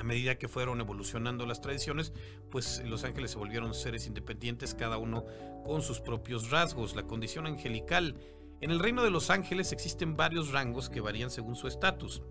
[0.00, 2.14] a medida que fueron evolucionando las tradiciones,
[2.50, 5.26] pues los ángeles se volvieron seres independientes, cada uno
[5.64, 6.96] con sus propios rasgos.
[6.96, 8.16] La condición angelical.
[8.60, 12.22] En el reino de los ángeles existen varios rangos que varían según su estatus.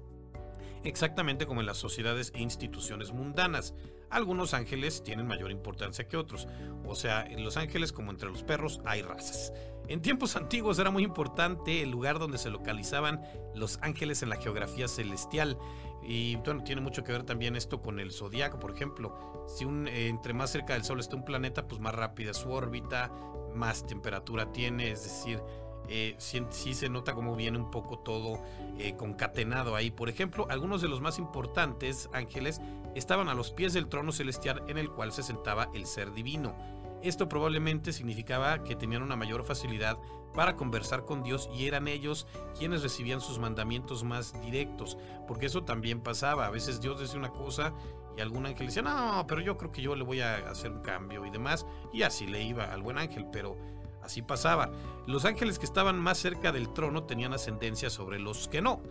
[0.86, 3.74] exactamente como en las sociedades e instituciones mundanas.
[4.10, 6.48] Algunos ángeles tienen mayor importancia que otros,
[6.86, 9.52] o sea, en los ángeles como entre los perros hay razas.
[9.90, 13.22] En tiempos antiguos era muy importante el lugar donde se localizaban
[13.56, 15.58] los ángeles en la geografía celestial.
[16.02, 19.46] Y bueno, tiene mucho que ver también esto con el zodiaco, por ejemplo.
[19.48, 22.52] Si eh, entre más cerca del Sol está un planeta, pues más rápida es su
[22.52, 23.12] órbita,
[23.54, 25.42] más temperatura tiene, es decir,
[25.90, 28.42] eh, sí, se nota como viene un poco todo
[28.78, 29.90] eh, concatenado ahí.
[29.90, 32.62] Por ejemplo, algunos de los más importantes ángeles
[32.96, 36.56] estaban a los pies del trono celestial en el cual se sentaba el ser divino.
[37.02, 39.98] Esto probablemente significaba que tenían una mayor facilidad
[40.34, 44.98] para conversar con Dios y eran ellos quienes recibían sus mandamientos más directos,
[45.28, 46.46] porque eso también pasaba.
[46.46, 47.74] A veces Dios decía una cosa
[48.18, 50.82] y algún ángel decía, no, pero yo creo que yo le voy a hacer un
[50.82, 53.58] cambio y demás, y así le iba al buen ángel, pero
[54.04, 54.72] así pasaba.
[55.08, 58.82] Los ángeles que estaban más cerca del trono tenían ascendencia sobre los que no.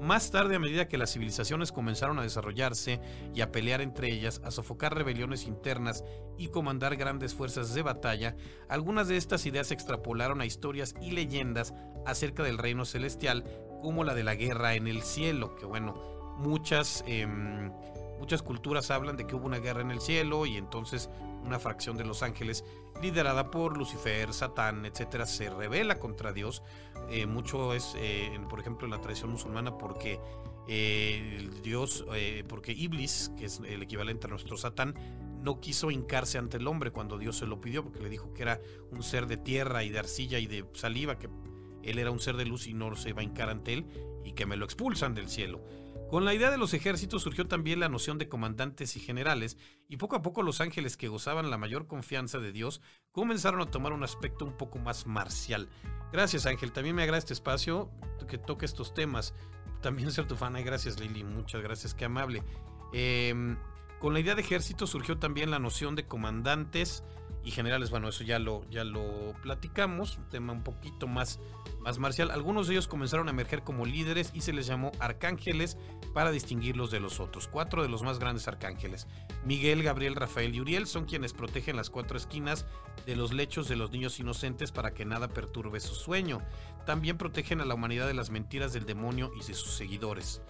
[0.00, 3.00] Más tarde, a medida que las civilizaciones comenzaron a desarrollarse
[3.34, 6.04] y a pelear entre ellas, a sofocar rebeliones internas
[6.38, 8.34] y comandar grandes fuerzas de batalla,
[8.68, 11.74] algunas de estas ideas se extrapolaron a historias y leyendas
[12.06, 13.44] acerca del reino celestial,
[13.82, 15.94] como la de la guerra en el cielo, que bueno,
[16.38, 17.04] muchas...
[17.06, 17.70] Em,
[18.20, 21.08] Muchas culturas hablan de que hubo una guerra en el cielo y entonces
[21.44, 22.64] una fracción de los ángeles,
[23.02, 26.62] liderada por Lucifer, Satán, etcétera, se revela contra Dios.
[27.10, 30.20] Eh, mucho es, eh, por ejemplo, en la tradición musulmana, porque
[30.68, 32.04] eh, Dios,
[32.48, 34.94] porque Iblis, que es el equivalente a nuestro Satán,
[35.42, 38.42] no quiso hincarse ante el hombre cuando Dios se lo pidió, porque le dijo que
[38.42, 41.28] era un ser de tierra y de arcilla y de saliva, que
[41.82, 43.86] él era un ser de luz y no se iba a hincar ante él,
[44.24, 45.62] y que me lo expulsan del cielo.
[46.10, 49.56] Con la idea de los ejércitos surgió también la noción de comandantes y generales,
[49.88, 52.80] y poco a poco los ángeles que gozaban la mayor confianza de Dios
[53.12, 55.68] comenzaron a tomar un aspecto un poco más marcial.
[56.12, 57.92] Gracias Ángel, también me agrada este espacio
[58.26, 59.34] que toque estos temas.
[59.82, 62.42] También ser tu fan, y gracias Lili, muchas gracias, qué amable.
[62.92, 63.56] Em,
[64.00, 67.04] con la idea de ejército surgió también la noción de comandantes
[67.44, 67.90] y generales.
[67.90, 71.40] Bueno, eso ya lo, ya lo platicamos, un tema un poquito más,
[71.80, 72.30] más marcial.
[72.30, 75.76] Algunos de ellos comenzaron a emerger como líderes y se les llamó arcángeles
[76.12, 77.48] para distinguirlos de los otros.
[77.48, 79.06] Cuatro de los más grandes arcángeles,
[79.44, 82.66] Miguel, Gabriel, Rafael y Uriel, son quienes protegen las cuatro esquinas
[83.06, 86.42] de los lechos de los niños inocentes para que nada perturbe su sueño.
[86.86, 90.42] También protegen a la humanidad de las mentiras del demonio y de sus seguidores.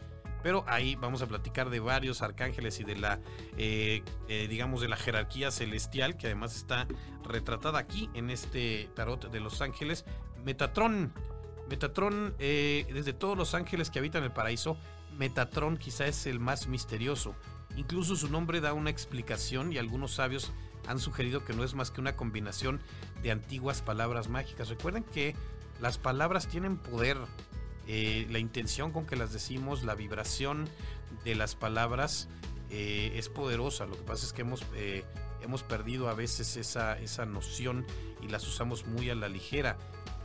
[0.42, 3.20] Pero ahí vamos a platicar de varios arcángeles y de la,
[3.56, 6.86] eh, eh, digamos, de la jerarquía celestial, que además está
[7.24, 10.04] retratada aquí en este tarot de los ángeles.
[10.44, 11.12] Metatron.
[11.68, 14.76] Metatron, eh, desde todos los ángeles que habitan el paraíso,
[15.18, 17.34] Metatron quizá es el más misterioso.
[17.76, 20.52] Incluso su nombre da una explicación y algunos sabios
[20.88, 22.80] han sugerido que no es más que una combinación
[23.22, 24.68] de antiguas palabras mágicas.
[24.68, 25.36] Recuerden que
[25.80, 27.18] las palabras tienen poder
[27.92, 30.68] eh, la intención con que las decimos, la vibración
[31.24, 32.28] de las palabras
[32.70, 33.84] eh, es poderosa.
[33.84, 35.02] Lo que pasa es que hemos, eh,
[35.42, 37.84] hemos perdido a veces esa, esa noción
[38.22, 39.76] y las usamos muy a la ligera.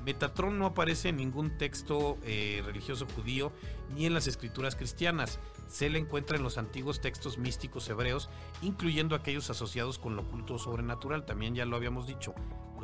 [0.06, 3.51] Metatron no aparece en ningún texto religioso judío
[3.95, 5.39] ni en las escrituras cristianas.
[5.67, 8.30] Se le encuentra en los antiguos textos místicos hebreos,
[8.62, 11.25] incluyendo aquellos asociados con lo oculto sobrenatural.
[11.25, 12.36] También ya lo habíamos dicho.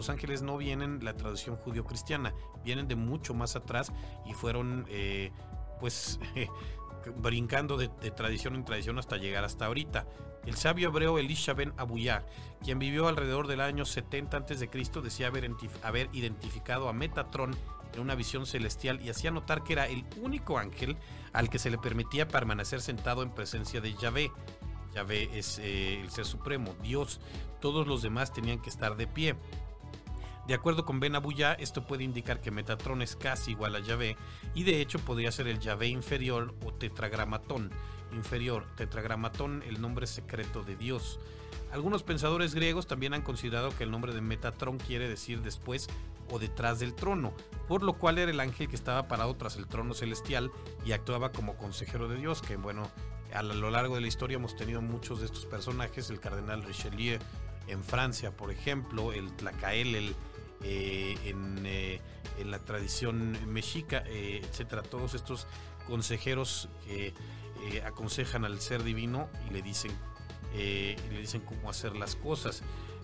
[0.01, 2.33] Los ángeles no vienen de la tradición judío-cristiana,
[2.63, 3.93] vienen de mucho más atrás
[4.25, 5.31] y fueron, eh,
[5.79, 6.19] pues,
[7.17, 10.07] brincando de, tradición en tradición hasta llegar hasta ahorita.
[10.43, 12.25] El sabio hebreo Elisha ben Abuyá,
[12.63, 14.69] quien vivió alrededor del año 70 a.C.,
[15.03, 17.55] decía haber, identificado a Metatron
[17.93, 20.97] en una visión celestial y hacía notar que era el único ángel
[21.31, 24.31] al que se le permitía permanecer sentado en presencia de Yahvé.
[24.95, 27.21] Yahvé es eh, el ser supremo, Dios.
[27.59, 29.35] Todos los demás tenían que estar de pie.
[30.51, 34.17] De acuerdo con Ben Abuya, esto puede indicar que Metatron es casi igual a Yahvé
[34.53, 37.71] y de hecho podría ser el Yahvé inferior o tetragramatón
[38.11, 41.21] inferior, tetragramatón, el nombre secreto de Dios.
[41.71, 45.87] Algunos pensadores griegos también han considerado que el nombre de Metatron quiere decir después
[46.29, 47.33] o detrás del trono,
[47.69, 50.51] por lo cual era el ángel que estaba parado tras el trono celestial
[50.83, 52.91] y actuaba como consejero de Dios, que bueno,
[53.33, 57.19] a lo largo de la historia hemos tenido muchos de estos personajes, el cardenal Richelieu
[57.67, 60.15] en Francia, por ejemplo, el Tlacael, el
[60.63, 61.99] eh, eh,
[62.37, 64.81] en, la tradición mexica, eh, etcétera.
[64.81, 65.47] Todos estos
[65.87, 67.13] consejeros que
[67.85, 69.91] aconsejan al ser divino y le dicen,
[70.53, 72.63] le dicen cómo hacer las cosas.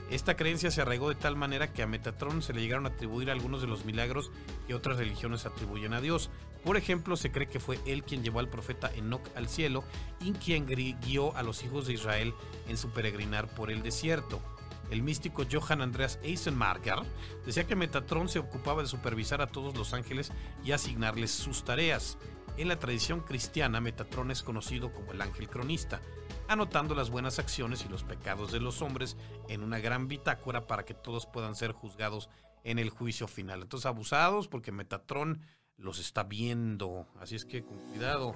[0.10, 3.30] Esta creencia se arraigó de tal manera que a Metatron se le llegaron a atribuir
[3.30, 4.32] algunos de los milagros
[4.66, 6.30] que otras religiones atribuyen a Dios.
[6.64, 9.84] Por ejemplo, se cree que fue él quien llevó al profeta Enoch al cielo
[10.22, 12.34] y quien guió a los hijos de Israel
[12.68, 14.42] en su peregrinar por el desierto.
[14.90, 17.00] El místico Johann Andreas Eisenmarker
[17.46, 20.32] decía que Metatron se ocupaba de supervisar a todos los ángeles
[20.64, 22.18] y asignarles sus tareas.
[22.58, 26.02] En la tradición cristiana, Metatrón es conocido como el ángel cronista,
[26.48, 29.16] anotando las buenas acciones y los pecados de los hombres
[29.48, 32.30] en una gran bitácora para que todos puedan ser juzgados
[32.64, 33.62] en el juicio final.
[33.62, 35.42] Entonces, abusados porque Metatrón
[35.78, 38.36] los está viendo, así es que con cuidado.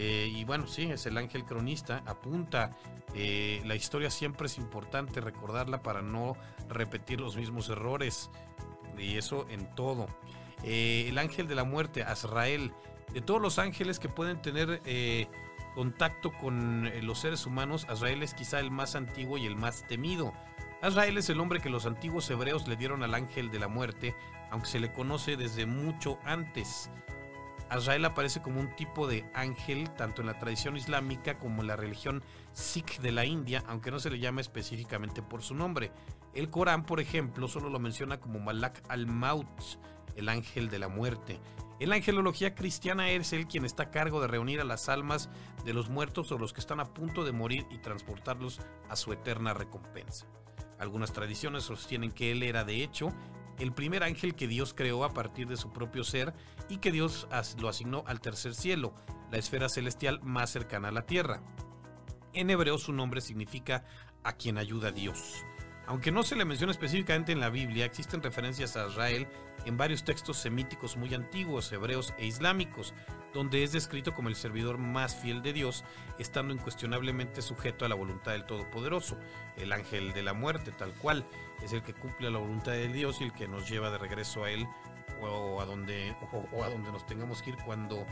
[0.00, 2.76] Eh, y bueno, sí, es el ángel cronista, apunta,
[3.14, 6.36] eh, la historia siempre es importante recordarla para no
[6.68, 8.30] repetir los mismos errores,
[8.96, 10.06] y eso en todo.
[10.62, 12.72] Eh, el ángel de la muerte, Azrael,
[13.12, 14.80] de todos los ángeles que pueden tener
[15.74, 20.32] contacto con los seres humanos, Azrael es quizá el más antiguo y el más temido.
[20.80, 24.14] Azrael es el nombre que los antiguos hebreos le dieron al ángel de la muerte,
[24.52, 26.88] aunque se le conoce desde mucho antes.
[27.70, 31.76] Azrael aparece como un tipo de ángel tanto en la tradición islámica como en la
[31.76, 35.92] religión Sikh de la India, aunque no se le llama específicamente por su nombre.
[36.34, 39.48] El Corán, por ejemplo, solo lo menciona como Malak al-Maut,
[40.16, 41.40] el ángel de la muerte.
[41.80, 45.28] En la angelología cristiana es él quien está a cargo de reunir a las almas
[45.64, 49.12] de los muertos o los que están a punto de morir y transportarlos a su
[49.12, 50.26] eterna recompensa.
[50.78, 53.12] Algunas tradiciones sostienen que él era de hecho
[53.58, 56.34] el primer ángel que Dios creó a partir de su propio ser
[56.68, 58.94] y que Dios lo asignó al tercer cielo,
[59.30, 61.42] la esfera celestial más cercana a la tierra.
[62.32, 63.84] En hebreo su nombre significa
[64.22, 65.44] a quien ayuda Dios.
[65.86, 69.26] Aunque no se le menciona específicamente en la Biblia, existen referencias a Israel
[69.68, 72.94] en varios textos semíticos muy antiguos, hebreos e islámicos,
[73.34, 75.84] donde es descrito como el servidor más fiel de Dios,
[76.18, 79.18] estando incuestionablemente sujeto a la voluntad del Todopoderoso.
[79.58, 81.26] El ángel de la muerte, tal cual,
[81.62, 84.44] es el que cumple la voluntad de Dios y el que nos lleva de regreso
[84.44, 84.66] a Él
[85.20, 88.06] o a donde, o, a donde nos tengamos que ir cuando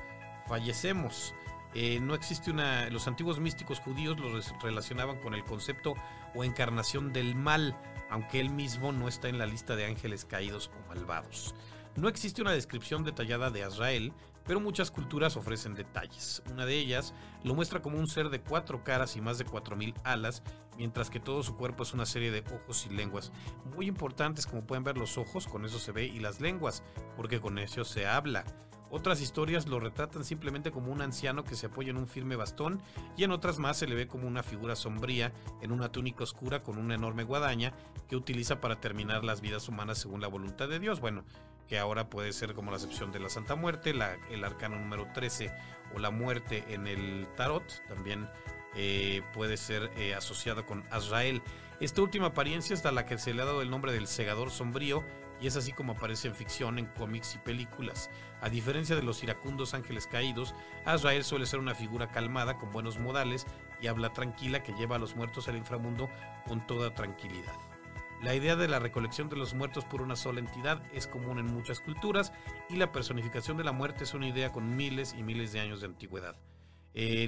[0.46, 1.34] fallecemos.
[1.74, 2.88] Eh, no existe una.
[2.90, 5.94] Los antiguos místicos judíos los relacionaban con el concepto
[6.34, 7.76] o encarnación del mal,
[8.10, 11.54] aunque él mismo no está en la lista de ángeles caídos o malvados.
[11.96, 14.12] No existe una descripción detallada de Azrael,
[14.44, 16.42] pero muchas culturas ofrecen detalles.
[16.50, 19.76] Una de ellas lo muestra como un ser de cuatro caras y más de cuatro
[19.76, 20.42] mil alas,
[20.76, 23.32] mientras que todo su cuerpo es una serie de ojos y lenguas.
[23.74, 26.82] Muy importantes como pueden ver los ojos, con eso se ve, y las lenguas,
[27.16, 28.44] porque con eso se habla.
[28.90, 32.80] Otras historias lo retratan simplemente como un anciano que se apoya en un firme bastón
[33.16, 36.62] y en otras más se le ve como una figura sombría en una túnica oscura
[36.62, 37.72] con una enorme guadaña
[38.08, 41.00] que utiliza para terminar las vidas humanas según la voluntad de Dios.
[41.00, 41.24] Bueno,
[41.66, 43.92] que ahora puede ser como la acepción de la Santa Muerte,
[44.30, 45.52] el arcano número 13
[45.94, 48.28] o la muerte en el tarot, también
[48.76, 51.42] eh, puede ser eh, asociado con Azrael.
[51.80, 54.50] Esta última apariencia es a la que se le ha dado el nombre del segador
[54.50, 55.02] sombrío
[55.40, 58.10] y es así como aparece en ficción, en cómics y películas.
[58.40, 62.98] A diferencia de los iracundos ángeles caídos, Azrael suele ser una figura calmada, con buenos
[62.98, 63.46] modales
[63.80, 66.08] y habla tranquila que lleva a los muertos al inframundo
[66.46, 67.54] con toda tranquilidad.
[68.22, 71.46] La idea de la recolección de los muertos por una sola entidad es común en
[71.46, 72.32] muchas culturas
[72.70, 75.80] y la personificación de la muerte es una idea con miles y miles de años
[75.80, 76.36] de antigüedad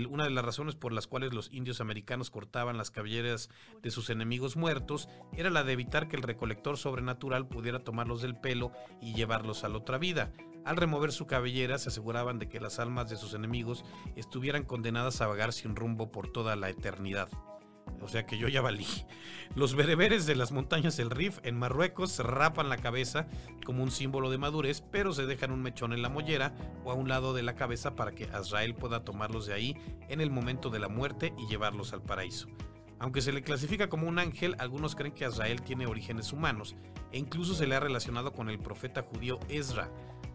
[0.08, 3.50] una de las razones por las cuales los indios americanos cortaban las cabelleras
[3.82, 8.34] de sus enemigos muertos era la de evitar que el recolector sobrenatural pudiera tomarlos del
[8.34, 10.32] pelo y llevarlos a la otra vida.
[10.68, 15.22] Al remover su cabellera se aseguraban de que las almas de sus enemigos estuvieran condenadas
[15.22, 17.30] a vagar sin rumbo por toda la eternidad
[18.02, 18.86] o sea que yo ya valí.
[19.54, 23.26] Los bereberes de las montañas del Rif en Marruecos se rapan la cabeza
[23.64, 26.54] como un símbolo de madurez, pero se dejan un mechón en la mollera
[26.84, 29.74] o a un lado de la cabeza para que Azrael pueda tomarlos de ahí
[30.10, 32.48] en el momento de la muerte y llevarlos al paraíso.
[33.00, 36.74] Aunque se le clasifica como un ángel, algunos creen que Azrael tiene orígenes humanos
[37.12, 39.88] e incluso se le ha relacionado con el profeta judío Ezra.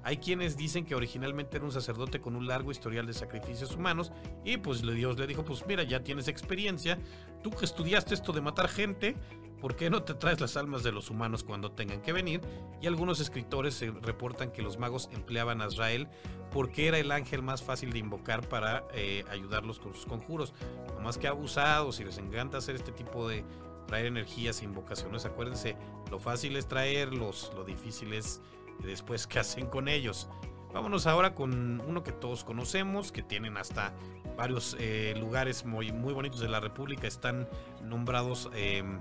[0.04, 4.12] Hay quienes dicen que originalmente era un sacerdote con un largo historial de sacrificios humanos
[4.44, 6.98] y pues Dios le dijo, pues mira, ya tienes experiencia,
[7.42, 9.16] tú que estudiaste esto de matar gente,
[9.62, 12.42] ¿por qué no te traes las almas de los humanos cuando tengan que venir?
[12.82, 16.10] Y algunos escritores se reportan que los magos empleaban a Israel
[16.52, 20.54] porque era el ángel más fácil de invocar para eh, ayudarlos con sus conjuros.
[20.94, 23.46] No más que abusados y les encanta hacer este tipo de
[23.88, 25.78] traer energías e invocaciones, acuérdense,
[26.12, 28.42] lo fácil es traerlos, lo difícil es
[28.80, 30.30] después qué hacen con ellos.
[30.74, 33.94] Vámonos ahora con uno que todos conocemos, que tienen hasta
[34.36, 37.48] varios eh, lugares muy, muy bonitos de la República, están
[37.84, 39.00] nombrados, em,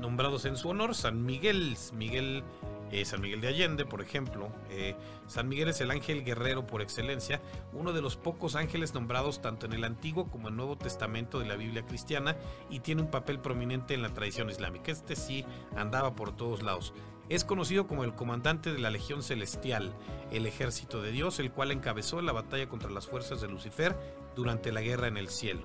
[0.00, 2.44] nombrados en su honor, San Miguel, Miguel
[2.90, 4.50] eh, San Miguel de Allende, por ejemplo.
[4.70, 4.96] Eh,
[5.26, 7.40] San Miguel es el ángel guerrero por excelencia,
[7.72, 11.38] uno de los pocos ángeles nombrados tanto en el Antiguo como en el Nuevo Testamento
[11.38, 12.36] de la Biblia cristiana
[12.70, 14.90] y tiene un papel prominente en la tradición islámica.
[14.90, 15.44] Este sí
[15.76, 16.94] andaba por todos lados.
[17.28, 19.92] Es conocido como el comandante de la Legión Celestial,
[20.32, 23.94] el ejército de Dios, el cual encabezó la batalla contra las fuerzas de Lucifer
[24.34, 25.60] durante la guerra en el cielo.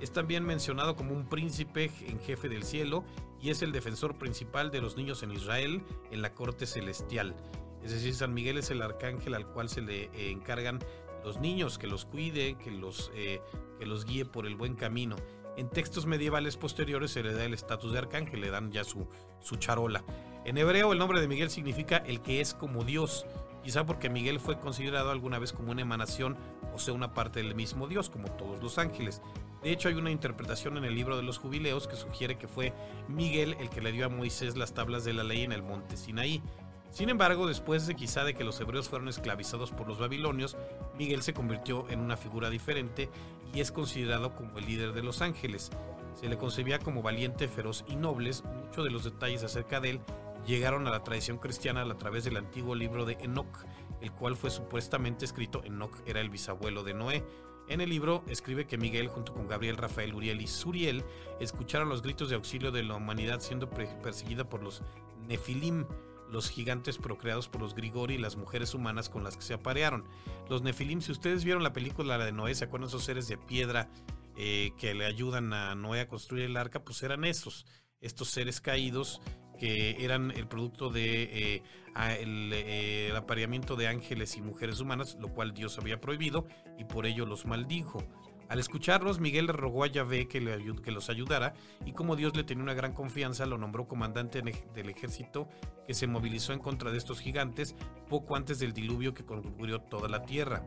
[0.00, 3.04] Es también mencionado como un príncipe en jefe del cielo
[3.40, 5.82] y es el defensor principal de los niños en Israel
[6.12, 7.34] en la corte celestial.
[7.82, 10.78] Es decir, San Miguel es el arcángel al cual se le eh, encargan
[11.24, 13.40] los niños, que los cuide, que los, eh,
[13.78, 15.16] que los guíe por el buen camino.
[15.60, 19.06] En textos medievales posteriores se le da el estatus de arcángel, le dan ya su,
[19.42, 20.02] su charola.
[20.46, 23.26] En hebreo el nombre de Miguel significa el que es como Dios,
[23.62, 26.38] quizá porque Miguel fue considerado alguna vez como una emanación,
[26.74, 29.20] o sea, una parte del mismo Dios, como todos los ángeles.
[29.62, 32.72] De hecho, hay una interpretación en el libro de los jubileos que sugiere que fue
[33.08, 35.98] Miguel el que le dio a Moisés las tablas de la ley en el monte
[35.98, 36.42] Sinaí.
[36.90, 40.56] Sin embargo, después de quizá de que los hebreos fueron esclavizados por los babilonios,
[40.98, 43.08] Miguel se convirtió en una figura diferente
[43.54, 45.70] y es considerado como el líder de los ángeles.
[46.14, 48.42] Se le concebía como valiente, feroz y nobles.
[48.44, 50.00] Muchos de los detalles acerca de él
[50.46, 53.64] llegaron a la tradición cristiana a través del antiguo libro de Enoch,
[54.00, 55.62] el cual fue supuestamente escrito.
[55.64, 57.24] Enoch era el bisabuelo de Noé.
[57.68, 61.04] En el libro escribe que Miguel, junto con Gabriel, Rafael, Uriel y Suriel,
[61.38, 64.82] escucharon los gritos de auxilio de la humanidad siendo perseguida por los
[65.28, 65.86] Nefilim,
[66.30, 70.04] los gigantes procreados por los Grigori y las mujeres humanas con las que se aparearon.
[70.48, 73.88] Los Nefilim, si ustedes vieron la película de Noé, ¿se acuerdan esos seres de piedra
[74.36, 76.84] eh, que le ayudan a Noé a construir el arca?
[76.84, 77.66] Pues eran esos,
[78.00, 79.20] estos seres caídos
[79.58, 81.22] que eran el producto de
[81.56, 81.62] eh,
[81.96, 86.46] eh, el, apareamiento de ángeles y mujeres humanas, lo cual Dios había prohibido
[86.78, 88.02] y por ello los maldijo.
[88.50, 91.54] Al escucharlos, Miguel le rogó a Yahvé que, los ayudara
[91.86, 95.48] y como Dios le tenía una gran confianza, lo nombró comandante del ejército
[95.86, 97.76] que se movilizó en contra de estos gigantes
[98.08, 100.66] poco antes del diluvio que cubrió toda la tierra.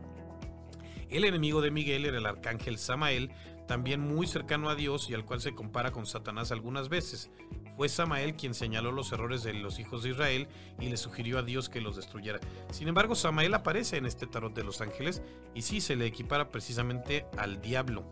[1.10, 3.30] El enemigo de Miguel era el arcángel Samael,
[3.68, 7.30] también muy cercano a Dios y al cual se compara con Satanás algunas veces.
[7.76, 10.48] Fue Samael quien señaló los errores de los hijos de Israel
[10.78, 12.38] y le sugirió a Dios que los destruyera.
[12.70, 15.22] Sin embargo, Samael aparece en este tarot de los ángeles
[15.54, 18.04] y sí se le equipara precisamente al diablo.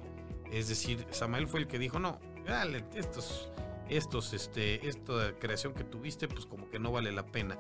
[0.50, 3.48] Es decir, Samael fue el que dijo, no, dale, estos,
[3.96, 7.58] estos, este, esta creación que tuviste, pues como que no vale la pena.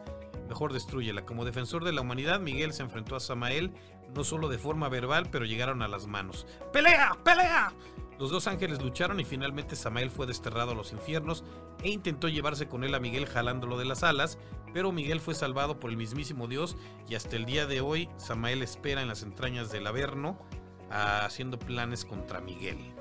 [0.48, 1.24] Mejor destruyela.
[1.24, 3.72] Como defensor de la humanidad, Miguel se enfrentó a Samael
[4.14, 6.46] no solo de forma verbal, pero llegaron a las manos.
[6.72, 7.16] ¡Pelea!
[7.24, 7.72] ¡Pelea!
[8.18, 11.44] Los dos ángeles lucharon y finalmente Samael fue desterrado a los infiernos
[11.82, 14.38] e intentó llevarse con él a Miguel jalándolo de las alas,
[14.72, 16.76] pero Miguel fue salvado por el mismísimo Dios
[17.08, 20.38] y hasta el día de hoy Samael espera en las entrañas del Averno
[20.90, 22.91] haciendo planes contra Miguel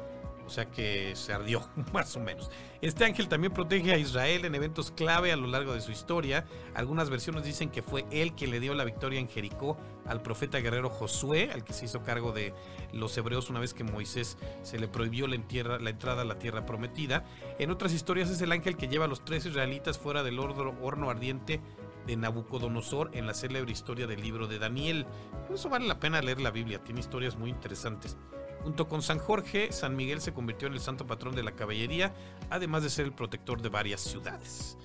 [0.52, 2.52] sea que se ardió, más o menos.
[2.82, 6.45] Este ángel también protege a Israel en eventos clave a lo largo de su historia.
[6.74, 10.60] Algunas versiones dicen que fue él quien le dio la victoria en Jericó al profeta
[10.60, 12.54] guerrero Josué, al que se hizo cargo de
[12.91, 15.38] los hebreos una vez que Moisés se le prohibió la,
[15.80, 17.24] la entrada a la tierra prometida.
[17.60, 21.10] En otras historias es el ángel que lleva a los tres israelitas fuera del horno
[21.10, 21.62] ardiente
[22.06, 25.06] de Nabucodonosor en la célebre historia del libro de Daniel.
[25.47, 28.18] Por eso vale la pena leer la Biblia, tiene historias muy interesantes.
[28.64, 32.14] Junto con San Jorge, San Miguel se convirtió en el santo patrón de la caballería,
[32.49, 34.78] además de ser el protector de varias ciudades.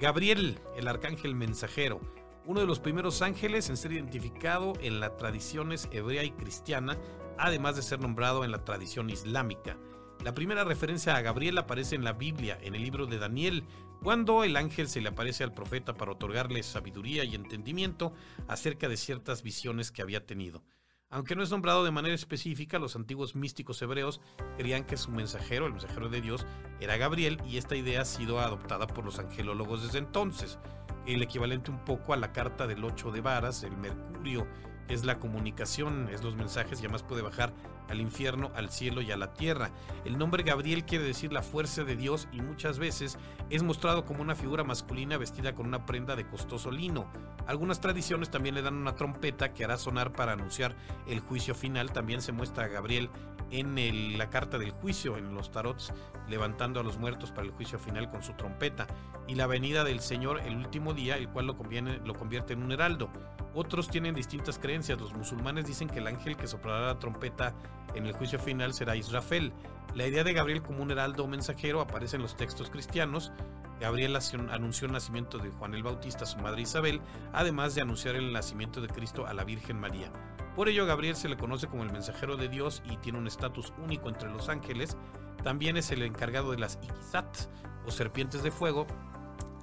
[0.00, 2.00] Gabriel, el arcángel mensajero,
[2.44, 6.98] uno de los primeros ángeles en ser identificado en las tradiciones hebrea y cristiana,
[7.38, 9.76] además de ser nombrado en la tradición islámica.
[10.24, 13.64] La primera referencia a Gabriel aparece en la Biblia, en el libro de Daniel,
[14.02, 18.12] cuando el ángel se le aparece al profeta para otorgarle sabiduría y entendimiento
[18.48, 20.62] acerca de ciertas visiones que había tenido.
[21.12, 24.20] Aunque no es nombrado de manera específica, los antiguos místicos hebreos
[24.56, 26.46] creían que su mensajero, el mensajero de Dios,
[26.78, 30.60] era Gabriel y esta idea ha sido adoptada por los angelólogos desde entonces,
[31.08, 34.46] el equivalente un poco a la carta del ocho de varas, el Mercurio,
[34.88, 37.52] es la comunicación, es los mensajes y además puede bajar
[37.90, 39.70] al infierno, al cielo y a la tierra.
[40.04, 43.18] El nombre Gabriel quiere decir la fuerza de Dios y muchas veces
[43.50, 47.06] es mostrado como una figura masculina vestida con una prenda de costoso lino.
[47.46, 50.76] Algunas tradiciones también le dan una trompeta que hará sonar para anunciar
[51.06, 51.92] el juicio final.
[51.92, 53.10] También se muestra a Gabriel
[53.50, 55.92] en la carta del juicio, en los tarots,
[56.28, 58.86] levantando a los muertos para el juicio final con su trompeta.
[59.26, 61.56] Y la venida del Señor el último día, el cual lo,
[62.04, 63.10] lo convierte en un heraldo.
[63.54, 65.00] Otros tienen distintas creencias.
[65.00, 67.54] Los musulmanes dicen que el ángel que soplará la trompeta
[67.94, 69.52] en el juicio final será Israfel.
[69.94, 73.32] La idea de Gabriel como un heraldo o mensajero aparece en los textos cristianos.
[73.80, 74.16] Gabriel
[74.50, 77.00] anunció el nacimiento de Juan el Bautista a su madre Isabel,
[77.32, 80.12] además de anunciar el nacimiento de Cristo a la Virgen María.
[80.54, 83.72] Por ello, Gabriel se le conoce como el mensajero de Dios y tiene un estatus
[83.82, 84.96] único entre los ángeles.
[85.42, 87.36] También es el encargado de las Iquizat
[87.86, 88.86] o serpientes de fuego,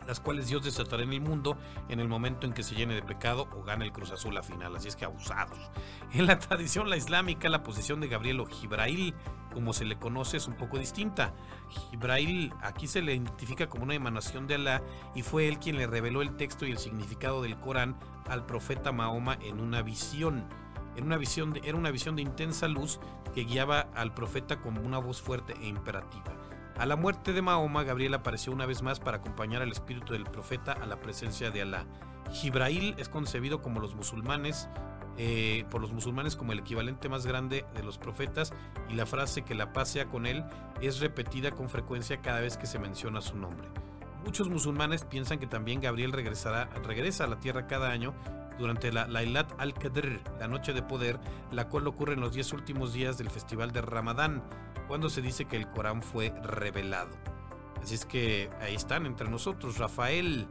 [0.08, 1.58] las cuales Dios desatará en el mundo
[1.90, 4.44] en el momento en que se llene de pecado o gane el Cruz Azul la
[4.44, 5.60] final, así es que abusados.
[6.14, 9.14] En la tradición la islámica, la posición de Gabriel o Gibrail,
[9.54, 11.34] como se le conoce, es un poco distinta.
[11.92, 14.82] Gibrail aquí se le identifica como una emanación de Alá
[15.16, 17.98] y fue él quien le reveló el texto y el significado del Corán
[18.30, 20.48] al profeta Mahoma en una visión.
[20.96, 23.00] En una visión era una visión de intensa luz
[23.36, 26.47] que guiaba al profeta como una voz fuerte e imperativa.
[26.80, 30.26] A la muerte de Mahoma, Gabriel apareció una vez más para acompañar al espíritu del
[30.26, 31.88] profeta a la presencia de Alá.
[32.32, 34.70] Gibrail es concebido como los musulmanes
[35.18, 38.54] eh, por los musulmanes como el equivalente más grande de los profetas
[38.88, 40.46] y la frase que la paz sea con él
[40.80, 43.68] es repetida con frecuencia cada vez que se menciona su nombre.
[44.24, 48.14] Muchos musulmanes piensan que también Gabriel regresará, regresa a la tierra cada año
[48.58, 51.20] durante la Lailat al-Qadr, la noche de poder,
[51.52, 54.44] la cual ocurre en los 10 últimos días del festival de Ramadán,
[54.88, 57.10] cuando se dice que el Corán fue revelado.
[57.82, 60.48] Así es que ahí están entre nosotros Rafael.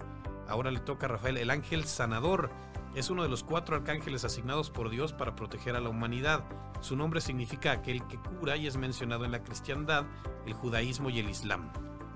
[0.49, 2.51] Ahora le toca a Rafael, el ángel sanador.
[2.95, 6.45] Es uno de los cuatro arcángeles asignados por Dios para proteger a la humanidad.
[6.81, 10.05] Su nombre significa aquel que cura y es mencionado en la cristiandad,
[10.47, 11.71] el judaísmo y el islam.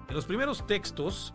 [0.09, 1.35] En los primeros textos,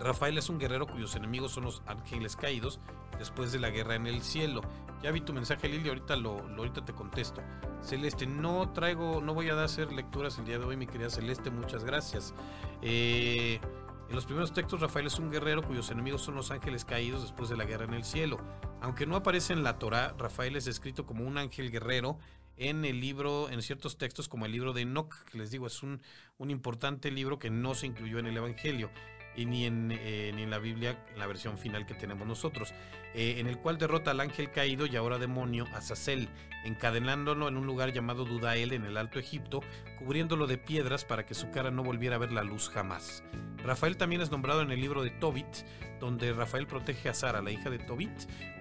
[0.00, 2.80] Rafael es un guerrero cuyos enemigos son los ángeles caídos
[3.18, 4.60] después de la guerra en el cielo.
[5.02, 7.42] Ya vi tu mensaje, Lili, ahorita, lo, ahorita te contesto.
[7.82, 11.50] Celeste, no traigo, no voy a hacer lecturas el día de hoy, mi querida Celeste,
[11.50, 12.34] muchas gracias.
[12.80, 13.60] Eh,
[14.08, 17.48] en los primeros textos, Rafael es un guerrero cuyos enemigos son los ángeles caídos después
[17.50, 18.38] de la guerra en el cielo.
[18.80, 22.18] Aunque no aparece en la Torah, Rafael es descrito como un ángel guerrero
[22.56, 25.82] en el libro, en ciertos textos como el libro de Enoch, que les digo, es
[25.82, 26.00] un,
[26.38, 28.90] un importante libro que no se incluyó en el Evangelio
[29.36, 32.72] y ni en, eh, ni en la Biblia, en la versión final que tenemos nosotros,
[33.14, 36.28] eh, en el cual derrota al ángel caído y ahora demonio, Azazel,
[36.64, 39.60] encadenándolo en un lugar llamado Dudael en el Alto Egipto,
[39.98, 43.22] cubriéndolo de piedras para que su cara no volviera a ver la luz jamás.
[43.62, 45.64] Rafael también es nombrado en el libro de Tobit,
[46.00, 48.10] donde Rafael protege a Sara, la hija de Tobit,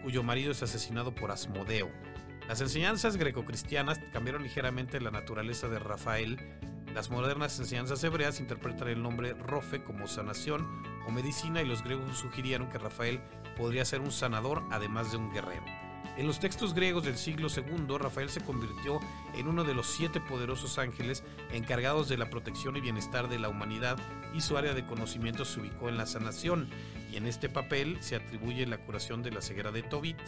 [0.04, 1.90] cuyo marido es asesinado por Asmodeo.
[2.48, 6.38] Las enseñanzas grecocristianas cambiaron ligeramente la naturaleza de Rafael
[6.94, 10.68] las modernas enseñanzas hebreas interpretan el nombre Rofe como sanación
[11.08, 13.20] o medicina y los griegos sugirieron que Rafael
[13.58, 15.83] podría ser un sanador además de un guerrero.
[16.16, 19.00] En los textos griegos del siglo II, Rafael se convirtió
[19.34, 23.50] en uno de los siete poderosos ángeles encargados de la protección y bienestar de la
[23.50, 23.98] humanidad
[24.32, 26.70] y su área de conocimiento se ubicó en la sanación.
[27.12, 30.20] Y en este papel se atribuye la curación de la ceguera de Tobit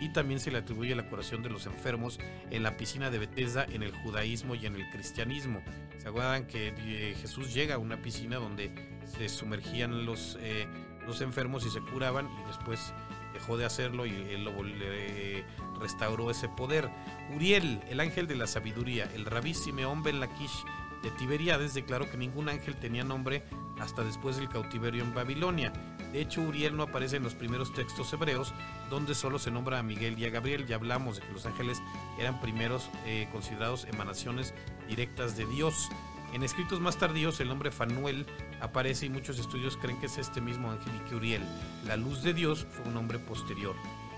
[0.00, 2.20] y también se le atribuye la curación de los enfermos
[2.50, 5.60] en la piscina de Bethesda en el judaísmo y en el cristianismo.
[5.98, 8.72] ¿Se acuerdan que eh, Jesús llega a una piscina donde
[9.06, 10.66] se sumergían los, eh,
[11.04, 12.92] los enfermos y se curaban y después
[13.32, 14.52] dejó de hacerlo y él lo,
[15.80, 16.90] restauró ese poder.
[17.34, 20.64] Uriel, el ángel de la sabiduría, el rabí Simeón Ben Lakish
[21.02, 23.42] de Tiberíades declaró que ningún ángel tenía nombre
[23.80, 25.72] hasta después del cautiverio en Babilonia.
[26.12, 28.52] De hecho, Uriel no aparece en los primeros textos hebreos,
[28.90, 30.66] donde solo se nombra a Miguel y a Gabriel.
[30.66, 31.82] Ya hablamos de que los ángeles
[32.18, 34.54] eran primeros eh, considerados emanaciones
[34.88, 35.88] directas de Dios.
[36.32, 38.24] En escritos más tardíos el nombre Fanuel
[38.60, 41.42] aparece y muchos estudios creen que es este mismo ángel y que Uriel,
[41.86, 43.76] la luz de Dios, fue un nombre posterior.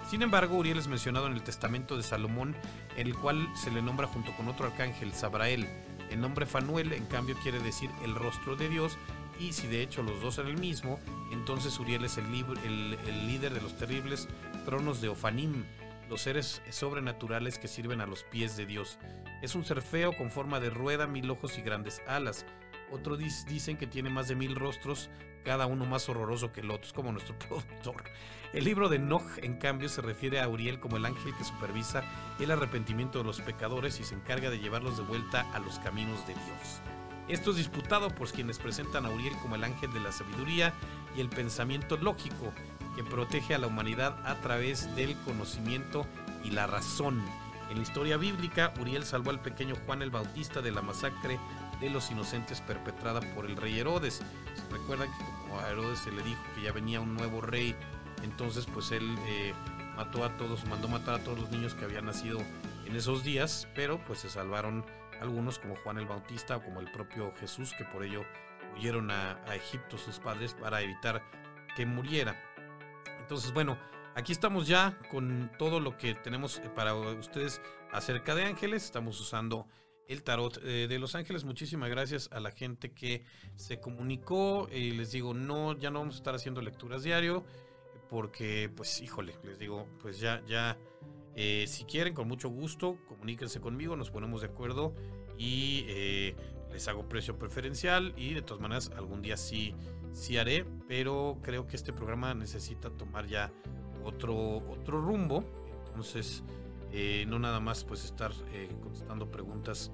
[0.08, 2.54] Sin embargo, Uriel es mencionado en el Testamento de Salomón,
[2.96, 5.66] en el cual se le nombra junto con otro arcángel, Sabrael.
[6.08, 8.96] El nombre Fanuel, en cambio, quiere decir el rostro de Dios,
[9.40, 11.00] y si de hecho los dos son el mismo,
[11.32, 14.28] entonces Uriel es el, el líder de los terribles
[14.64, 15.64] tronos de Ofanim,
[16.09, 18.98] los seres sobrenaturales que sirven a los pies de Dios.
[19.42, 22.46] Es un ser feo con forma de rueda, mil ojos y grandes alas.
[22.90, 25.11] Otros dicen que tiene más de mil rostros,
[25.44, 28.05] cada uno más horroroso que el otro, es como nuestro productor.
[28.52, 32.05] El libro de Enoch, en cambio, se refiere a Uriel como el ángel que supervisa
[32.38, 36.24] el arrepentimiento de los pecadores y se encarga de llevarlos de vuelta a los caminos
[36.26, 36.80] de Dios.
[37.26, 40.74] Esto es disputado por quienes presentan a Uriel como el ángel de la sabiduría
[41.16, 42.52] y el pensamiento lógico,
[42.95, 46.07] que protege a la humanidad a través del conocimiento
[46.42, 47.22] y la razón.
[47.70, 51.38] En la historia bíblica, Uriel salvó al pequeño Juan el Bautista de la masacre
[51.80, 54.22] de los inocentes perpetrada por el rey Herodes.
[54.55, 57.74] ¿Se recuerdan que como a Herodes se le dijo que ya venía un nuevo rey?
[58.22, 59.55] Entonces pues él eh,
[59.97, 62.40] mató a todos, mandó matar a todos los niños que habían nacido
[62.86, 64.84] en esos días, pero pues se salvaron
[65.20, 68.24] algunos como Juan el Bautista o como el propio Jesús, que por ello
[68.76, 71.22] huyeron a Egipto sus padres para evitar
[71.76, 72.53] que muriera.
[73.24, 73.78] Entonces, bueno,
[74.14, 78.84] aquí estamos ya con todo lo que tenemos eh, para ustedes acerca de ángeles.
[78.84, 79.66] Estamos usando
[80.08, 81.42] el tarot eh, de los ángeles.
[81.44, 83.24] Muchísimas gracias a la gente que
[83.56, 84.68] se comunicó.
[84.70, 87.46] Y les digo, no, ya no vamos a estar haciendo lecturas diario.
[88.10, 90.76] Porque, pues, híjole, les digo, pues ya, ya,
[91.34, 94.94] eh, si quieren, con mucho gusto, comuníquense conmigo, nos ponemos de acuerdo
[95.38, 95.86] y
[96.70, 98.12] les hago precio preferencial.
[98.18, 99.74] Y de todas maneras, algún día sí
[100.14, 103.52] sí haré, pero creo que este programa necesita tomar ya
[104.04, 105.44] otro, otro rumbo.
[105.88, 106.42] Entonces,
[106.92, 109.90] eh, no nada más pues estar eh, contestando preguntas,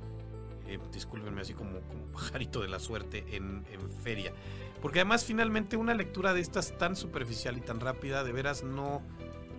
[0.66, 3.64] eh, discúlpenme así como, como pajarito de la suerte en,
[4.04, 4.32] feria.
[4.80, 9.02] Porque además finalmente una lectura de estas tan superficial y tan rápida, de veras no,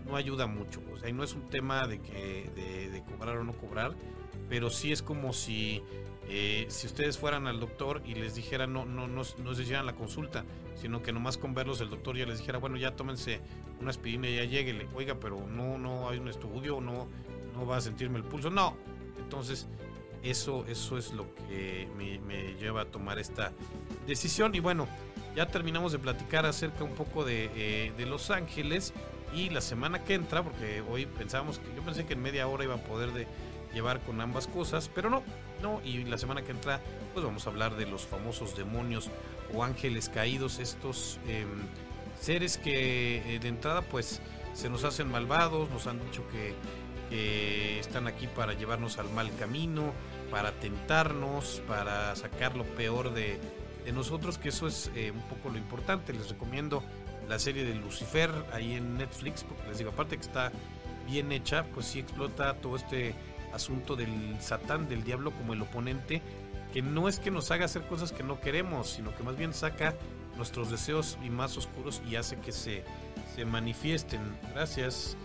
[0.05, 0.81] no ayuda mucho.
[0.93, 3.95] O sea, no es un tema de, que, de, de cobrar o no cobrar,
[4.49, 5.83] pero sí es como si,
[6.33, 9.85] eh, si ustedes fueran al doctor y les dijera no, no, no, no se hicieran
[9.85, 13.41] la consulta, sino que nomás con verlos el doctor ya les dijera, bueno, ya tómense
[13.81, 14.87] una aspirina y ya lleguele.
[14.95, 17.09] Oiga, pero no, no hay un estudio, no,
[17.53, 18.49] no va a sentirme el pulso.
[18.49, 18.77] No.
[19.19, 19.67] Entonces,
[20.23, 23.51] eso, eso es lo que me, lleva a tomar esta
[24.07, 24.55] decisión.
[24.55, 24.87] Y bueno,
[25.35, 28.93] ya terminamos de platicar acerca un poco de, eh, de, Los Ángeles.
[29.35, 32.63] Y la semana que entra, porque hoy pensábamos que yo pensé que en media hora
[32.63, 33.27] iba a poder de
[33.73, 35.23] llevar con ambas cosas, pero no,
[35.61, 35.81] no.
[35.83, 36.81] Y la semana que entra,
[37.13, 39.09] pues vamos a hablar de los famosos demonios
[39.53, 41.47] o ángeles caídos, estos em,
[42.19, 44.21] seres que eh, de entrada, pues
[44.53, 46.55] se nos hacen malvados, nos han dicho que
[47.11, 49.91] están aquí para llevarnos al mal camino,
[50.31, 53.39] para tentarnos, para sacar lo peor de,
[53.93, 56.13] nosotros, que eso es eh, un poco lo importante.
[56.13, 56.83] Les recomiendo
[57.27, 60.51] la serie de Lucifer ahí en Netflix, porque les digo, aparte que está
[61.05, 63.13] bien hecha, pues sí explota todo este
[63.53, 66.21] asunto del satán, del diablo como el oponente,
[66.73, 69.53] que no es que nos haga hacer cosas que no queremos, sino que más bien
[69.53, 69.95] saca
[70.37, 72.83] nuestros deseos y más oscuros y hace que se,
[73.35, 74.21] se manifiesten.
[74.53, 75.17] Gracias.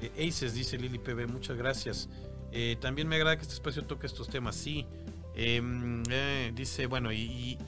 [0.00, 2.08] Eh, Aces, dice Lili PB, muchas gracias.
[2.52, 4.86] Eh, también me agrada que este espacio toque estos temas, sí.
[5.34, 7.58] Em, eh, dice, bueno, y,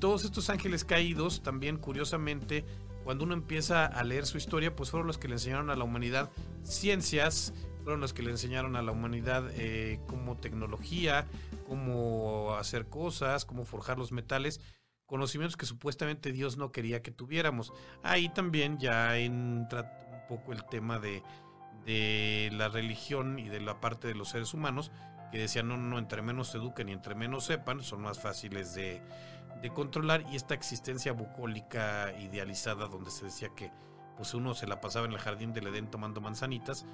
[0.00, 2.66] todos estos ángeles caídos, también curiosamente,
[3.02, 5.84] cuando uno empieza a leer su historia, pues fueron los que le enseñaron a la
[5.84, 6.30] humanidad
[6.64, 7.54] ciencias,
[7.86, 9.44] fueron los que le enseñaron a la humanidad
[10.08, 11.24] cómo tecnología,
[11.68, 14.60] cómo hacer cosas, cómo forjar los metales,
[15.06, 17.72] conocimientos que supuestamente Dios no quería que tuviéramos.
[18.02, 21.22] Ahí también ya entra un poco el tema de
[21.86, 24.90] de la religión y de la parte de los seres humanos
[25.30, 28.74] que decían no, no, entre menos se eduquen y entre menos sepan, son más fáciles
[28.74, 29.00] de,
[29.62, 33.70] de, controlar y esta existencia bucólica idealizada donde se decía que
[34.16, 36.86] pues uno se la pasaba en el jardín del Edén tomando manzanitas,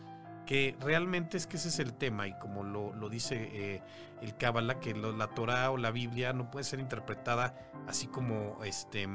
[0.47, 3.83] que realmente es que ese es el tema y como lo, lo dice eh,
[4.21, 7.55] el Cábala, que la Torah o la Biblia no puede ser interpretada
[7.87, 9.07] así como este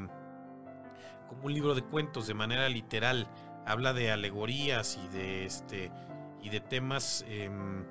[1.27, 3.27] como un libro de cuentos de manera literal.
[3.65, 5.91] Habla de alegorías y de este
[6.41, 7.83] y de temas em,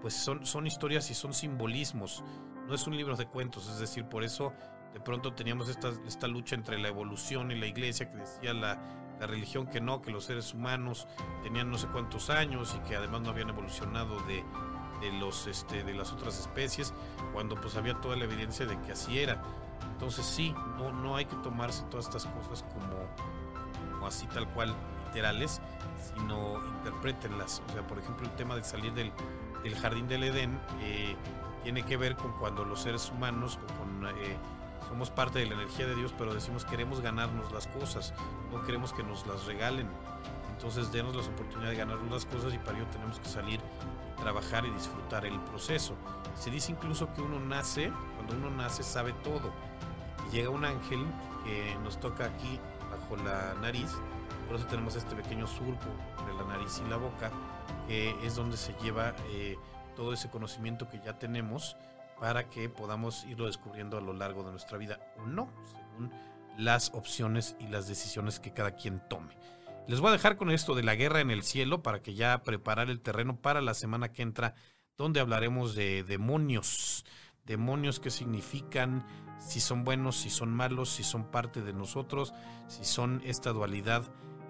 [0.00, 2.22] pues son, son historias y son simbolismos
[2.66, 3.68] no es un libro de cuentos.
[3.68, 4.52] Es decir por eso
[4.92, 8.80] de pronto teníamos esta, esta lucha entre la evolución y la iglesia que decía la,
[9.20, 11.06] la religión que no que los seres humanos
[11.42, 14.44] tenían no sé cuántos años y que además no habían evolucionado de,
[15.00, 16.92] de los este de las otras especies
[17.32, 19.42] cuando pues había toda la evidencia de que así era
[19.92, 24.74] entonces sí no no hay que tomarse todas estas cosas como, así tal cual
[25.16, 25.60] literales,
[26.14, 27.62] sino interpretenlas.
[27.68, 29.12] O sea, por ejemplo, el tema de salir del,
[29.80, 31.16] jardín del Edén eh,
[31.62, 34.36] tiene que ver con cuando los seres humanos con, eh,
[34.88, 38.14] somos parte de la energía de Dios, pero decimos queremos ganarnos las cosas,
[38.52, 39.88] no queremos que nos las regalen.
[40.52, 43.60] Entonces denos la oportunidad de ganarnos las cosas y para ello tenemos que salir,
[44.16, 45.94] trabajar y disfrutar el proceso.
[46.34, 49.52] Se dice incluso que uno nace, cuando uno nace sabe todo.
[50.28, 51.04] Y llega un ángel
[51.44, 52.58] que nos toca aquí
[52.90, 53.96] bajo la nariz
[54.46, 55.86] por eso tenemos este pequeño surco
[56.18, 57.30] entre la nariz y la boca,
[57.88, 59.56] que es donde se lleva eh,
[59.96, 61.76] todo ese conocimiento que ya tenemos
[62.18, 66.12] para que podamos irlo descubriendo a lo largo de nuestra vida o no, según
[66.56, 69.36] las opciones y las decisiones que cada quien tome.
[69.86, 72.42] Les voy a dejar con esto de la guerra en el cielo para que ya
[72.42, 74.54] preparar el terreno para la semana que entra,
[74.96, 77.04] donde hablaremos de demonios.
[77.44, 79.06] Demonios que significan,
[79.38, 82.34] si son buenos, si son malos, si son parte de nosotros,
[82.66, 84.02] si son esta dualidad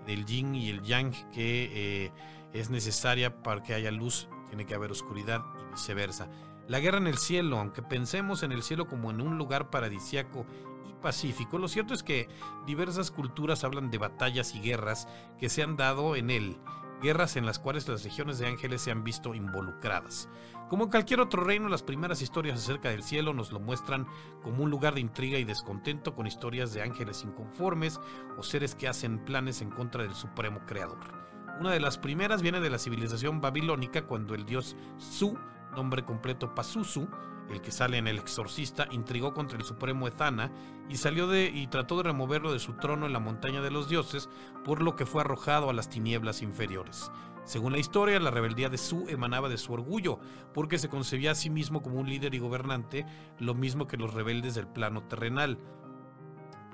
[0.06, 1.70] del yin y el yang que
[2.06, 2.12] eh,
[2.54, 6.28] es necesaria para que haya luz, tiene que haber oscuridad y viceversa.
[6.68, 10.46] La guerra en el cielo, aunque pensemos en el cielo como en un lugar paradisiaco
[10.88, 12.28] y pacífico, lo cierto es que
[12.66, 15.06] diversas culturas hablan de batallas y guerras
[15.38, 16.58] que se han dado en él
[17.00, 20.28] guerras en las cuales las legiones de ángeles se han visto involucradas.
[20.68, 24.06] Como en cualquier otro reino, las primeras historias acerca del cielo nos lo muestran
[24.42, 28.00] como un lugar de intriga y descontento con historias de ángeles inconformes
[28.36, 30.98] o seres que hacen planes en contra del supremo creador.
[31.60, 35.38] Una de las primeras viene de la civilización babilónica cuando el dios Su,
[35.76, 37.06] nombre completo Pazuzu,
[37.50, 40.50] el que sale en El Exorcista, intrigó contra el supremo Ethana
[40.88, 43.88] y salió de y trató de removerlo de su trono en la montaña de los
[43.88, 44.28] dioses,
[44.64, 47.12] por lo que fue arrojado a las tinieblas inferiores.
[47.44, 50.18] Según la historia, la rebeldía de Su emanaba de su orgullo,
[50.52, 53.06] porque se concebía a sí mismo como un líder y gobernante,
[53.38, 55.60] lo mismo que los rebeldes del plano terrenal.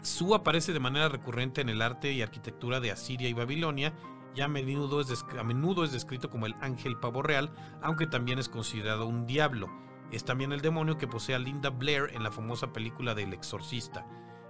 [0.01, 3.93] Su aparece de manera recurrente en el arte y arquitectura de Asiria y Babilonia,
[4.35, 7.53] y a menudo es, a menudo es descrito como el ángel pavo real,
[7.83, 9.69] aunque también es considerado un diablo.
[10.11, 14.07] Es también el demonio que posee a Linda Blair en la famosa película del Exorcista.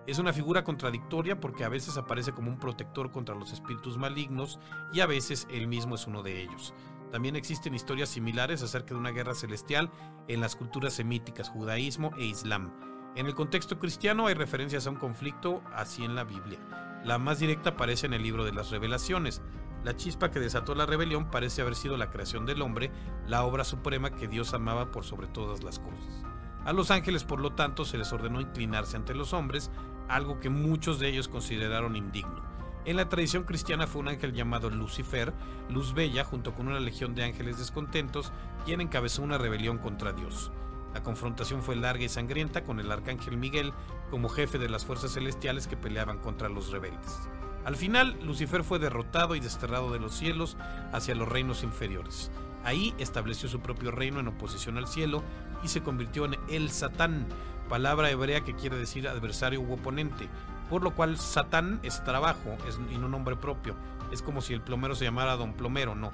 [0.07, 4.59] Es una figura contradictoria porque a veces aparece como un protector contra los espíritus malignos
[4.93, 6.75] y a veces él mismo es uno de ellos.
[7.13, 9.91] También existen historias similares acerca de una guerra celestial
[10.29, 12.73] en las culturas semíticas, judaísmo e islam.
[13.15, 16.59] En el contexto cristiano hay referencias a un conflicto así en la Biblia.
[17.05, 19.43] La más directa aparece en el libro de las revelaciones.
[19.85, 22.93] La chispa que desató la rebelión parece haber sido la creación del hombre,
[23.27, 26.25] la obra suprema que Dios amaba por sobre todas las cosas.
[26.65, 29.73] A los ángeles, por lo tanto, se les ordenó inclinarse ante los hombres,
[30.09, 32.43] algo que muchos de ellos consideraron indigno.
[32.85, 35.33] En la tradición cristiana fue un ángel llamado Lucifer,
[35.69, 38.33] Luz Bella, junto con una legión de ángeles descontentos,
[38.65, 40.53] quien encabezó una rebelión contra Dios.
[40.95, 43.73] La confrontación fue larga y sangrienta con el arcángel Miguel
[44.11, 47.29] como jefe de las fuerzas celestiales que peleaban contra los rebeldes.
[47.65, 50.57] Al final, Lucifer fue derrotado y desterrado de los cielos
[50.93, 52.31] hacia los reinos inferiores.
[52.65, 55.23] Ahí estableció su propio reino en oposición al cielo
[55.63, 57.27] y se convirtió en el Satán,
[57.69, 60.29] palabra hebrea que quiere decir adversario u oponente,
[60.69, 62.57] por lo cual Satán es trabajo
[62.93, 63.77] y no nombre propio.
[64.11, 66.13] Es como si el plomero se llamara Don Plomero, no.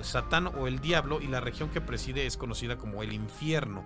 [0.00, 3.84] Satán o el diablo y la región que preside es conocida como el infierno.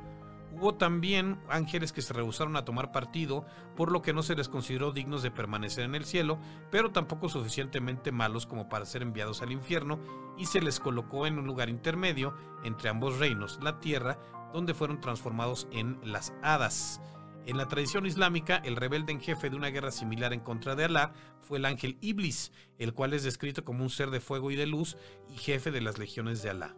[0.55, 4.50] Hubo también ángeles que se rehusaron a tomar partido, por lo que no se les
[4.50, 6.38] consideró dignos de permanecer en el cielo,
[6.70, 9.98] pero tampoco suficientemente malos como para ser enviados al infierno,
[10.36, 12.34] y se les colocó en un lugar intermedio
[12.64, 14.18] entre ambos reinos, la tierra,
[14.53, 17.00] donde fueron transformados en las hadas.
[17.46, 20.84] En la tradición islámica, el rebelde en jefe de una guerra similar en contra de
[20.84, 24.57] Alá fue el ángel Iblis, el cual es descrito como un ser de fuego y
[24.57, 24.96] de luz
[25.28, 26.76] y jefe de las legiones de Alá.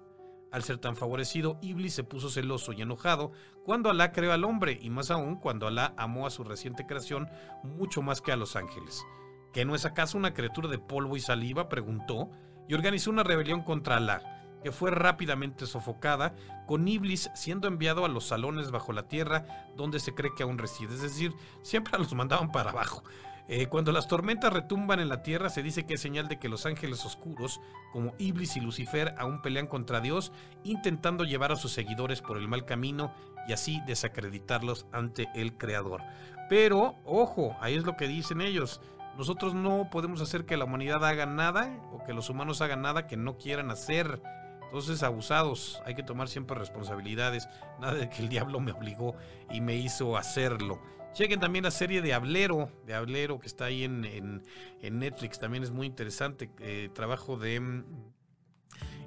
[0.55, 3.33] Al ser tan favorecido, Iblis se puso celoso y enojado
[3.65, 7.29] cuando Alá creó al hombre y más aún cuando Alá amó a su reciente creación
[7.65, 9.05] mucho más que a los ángeles.
[9.53, 11.69] ¿Que no es acaso una criatura de polvo y saliva?
[11.69, 12.31] preguntó
[12.69, 14.23] y organizó una rebelión contra Alá
[14.63, 16.37] que fue rápidamente sofocada,
[16.67, 20.57] con Iblis siendo enviado a los salones bajo la tierra donde se cree que aún
[20.57, 23.03] reside, es decir, siempre los mandaban para abajo.
[23.47, 26.49] Eh, cuando las tormentas retumban en la tierra, se dice que es señal de que
[26.49, 27.61] los ángeles oscuros,
[27.93, 30.33] como Iblis y Lucifer, aún pelean contra Dios,
[30.63, 33.13] intentando llevar a sus seguidores por el mal camino
[33.47, 36.01] y así desacreditarlos ante el Creador.
[36.49, 38.81] Pero, ojo, ahí es lo que dicen ellos.
[39.19, 43.07] Nosotros no podemos hacer que la humanidad haga nada o que los humanos hagan nada
[43.07, 44.23] que no quieran hacer.
[44.65, 47.49] Entonces, abusados, hay que tomar siempre responsabilidades.
[47.79, 49.15] Nada de que el diablo me obligó
[49.51, 50.81] y me hizo hacerlo.
[51.15, 54.43] Chequen también la serie de Hablero, de Hablero que está ahí en,
[54.83, 56.51] Netflix, también es muy interesante.
[56.59, 57.85] Eh, trabajo de mm,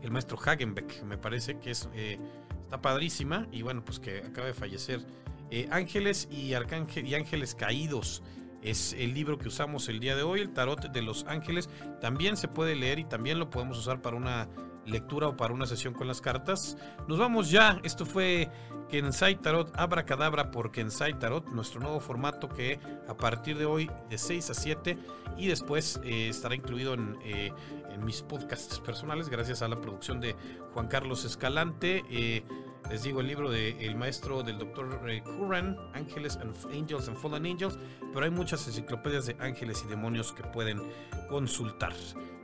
[0.04, 2.18] el maestro Hagenbeck, me parece que es, eh,
[2.64, 5.06] está padrísima y bueno, pues que acaba de fallecer.
[5.52, 8.24] Eh, ángeles y, arcángel, y Ángeles Caídos
[8.62, 11.70] es el libro que usamos el día de hoy, el Tarot de los Ángeles.
[12.00, 14.48] También se puede leer y también lo podemos usar para una
[14.86, 16.78] lectura o para una sesión con las cartas.
[17.08, 17.80] Nos vamos ya.
[17.84, 18.50] Esto fue
[18.90, 24.18] Kensai Tarot Abracadabra por Kensai Tarot, nuestro nuevo formato que a partir de hoy de
[24.18, 24.98] 6 a 7
[25.38, 27.52] y después eh, estará incluido eh,
[27.90, 30.36] en, mis podcasts personales gracias a la producción de
[30.74, 32.04] Juan Carlos Escalante.
[32.10, 32.44] Eh,
[32.90, 34.88] les digo el libro del maestro del doctor
[35.24, 37.78] Curran, Ángeles and Angels and Fallen Angels,
[38.14, 40.82] pero hay muchas enciclopedias de ángeles y demonios que pueden
[41.28, 41.94] consultar.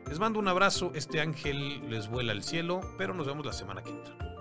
[0.10, 3.82] Les mando un abrazo, este ángel les vuela al cielo, pero nos vemos la semana
[3.82, 4.32] que entra.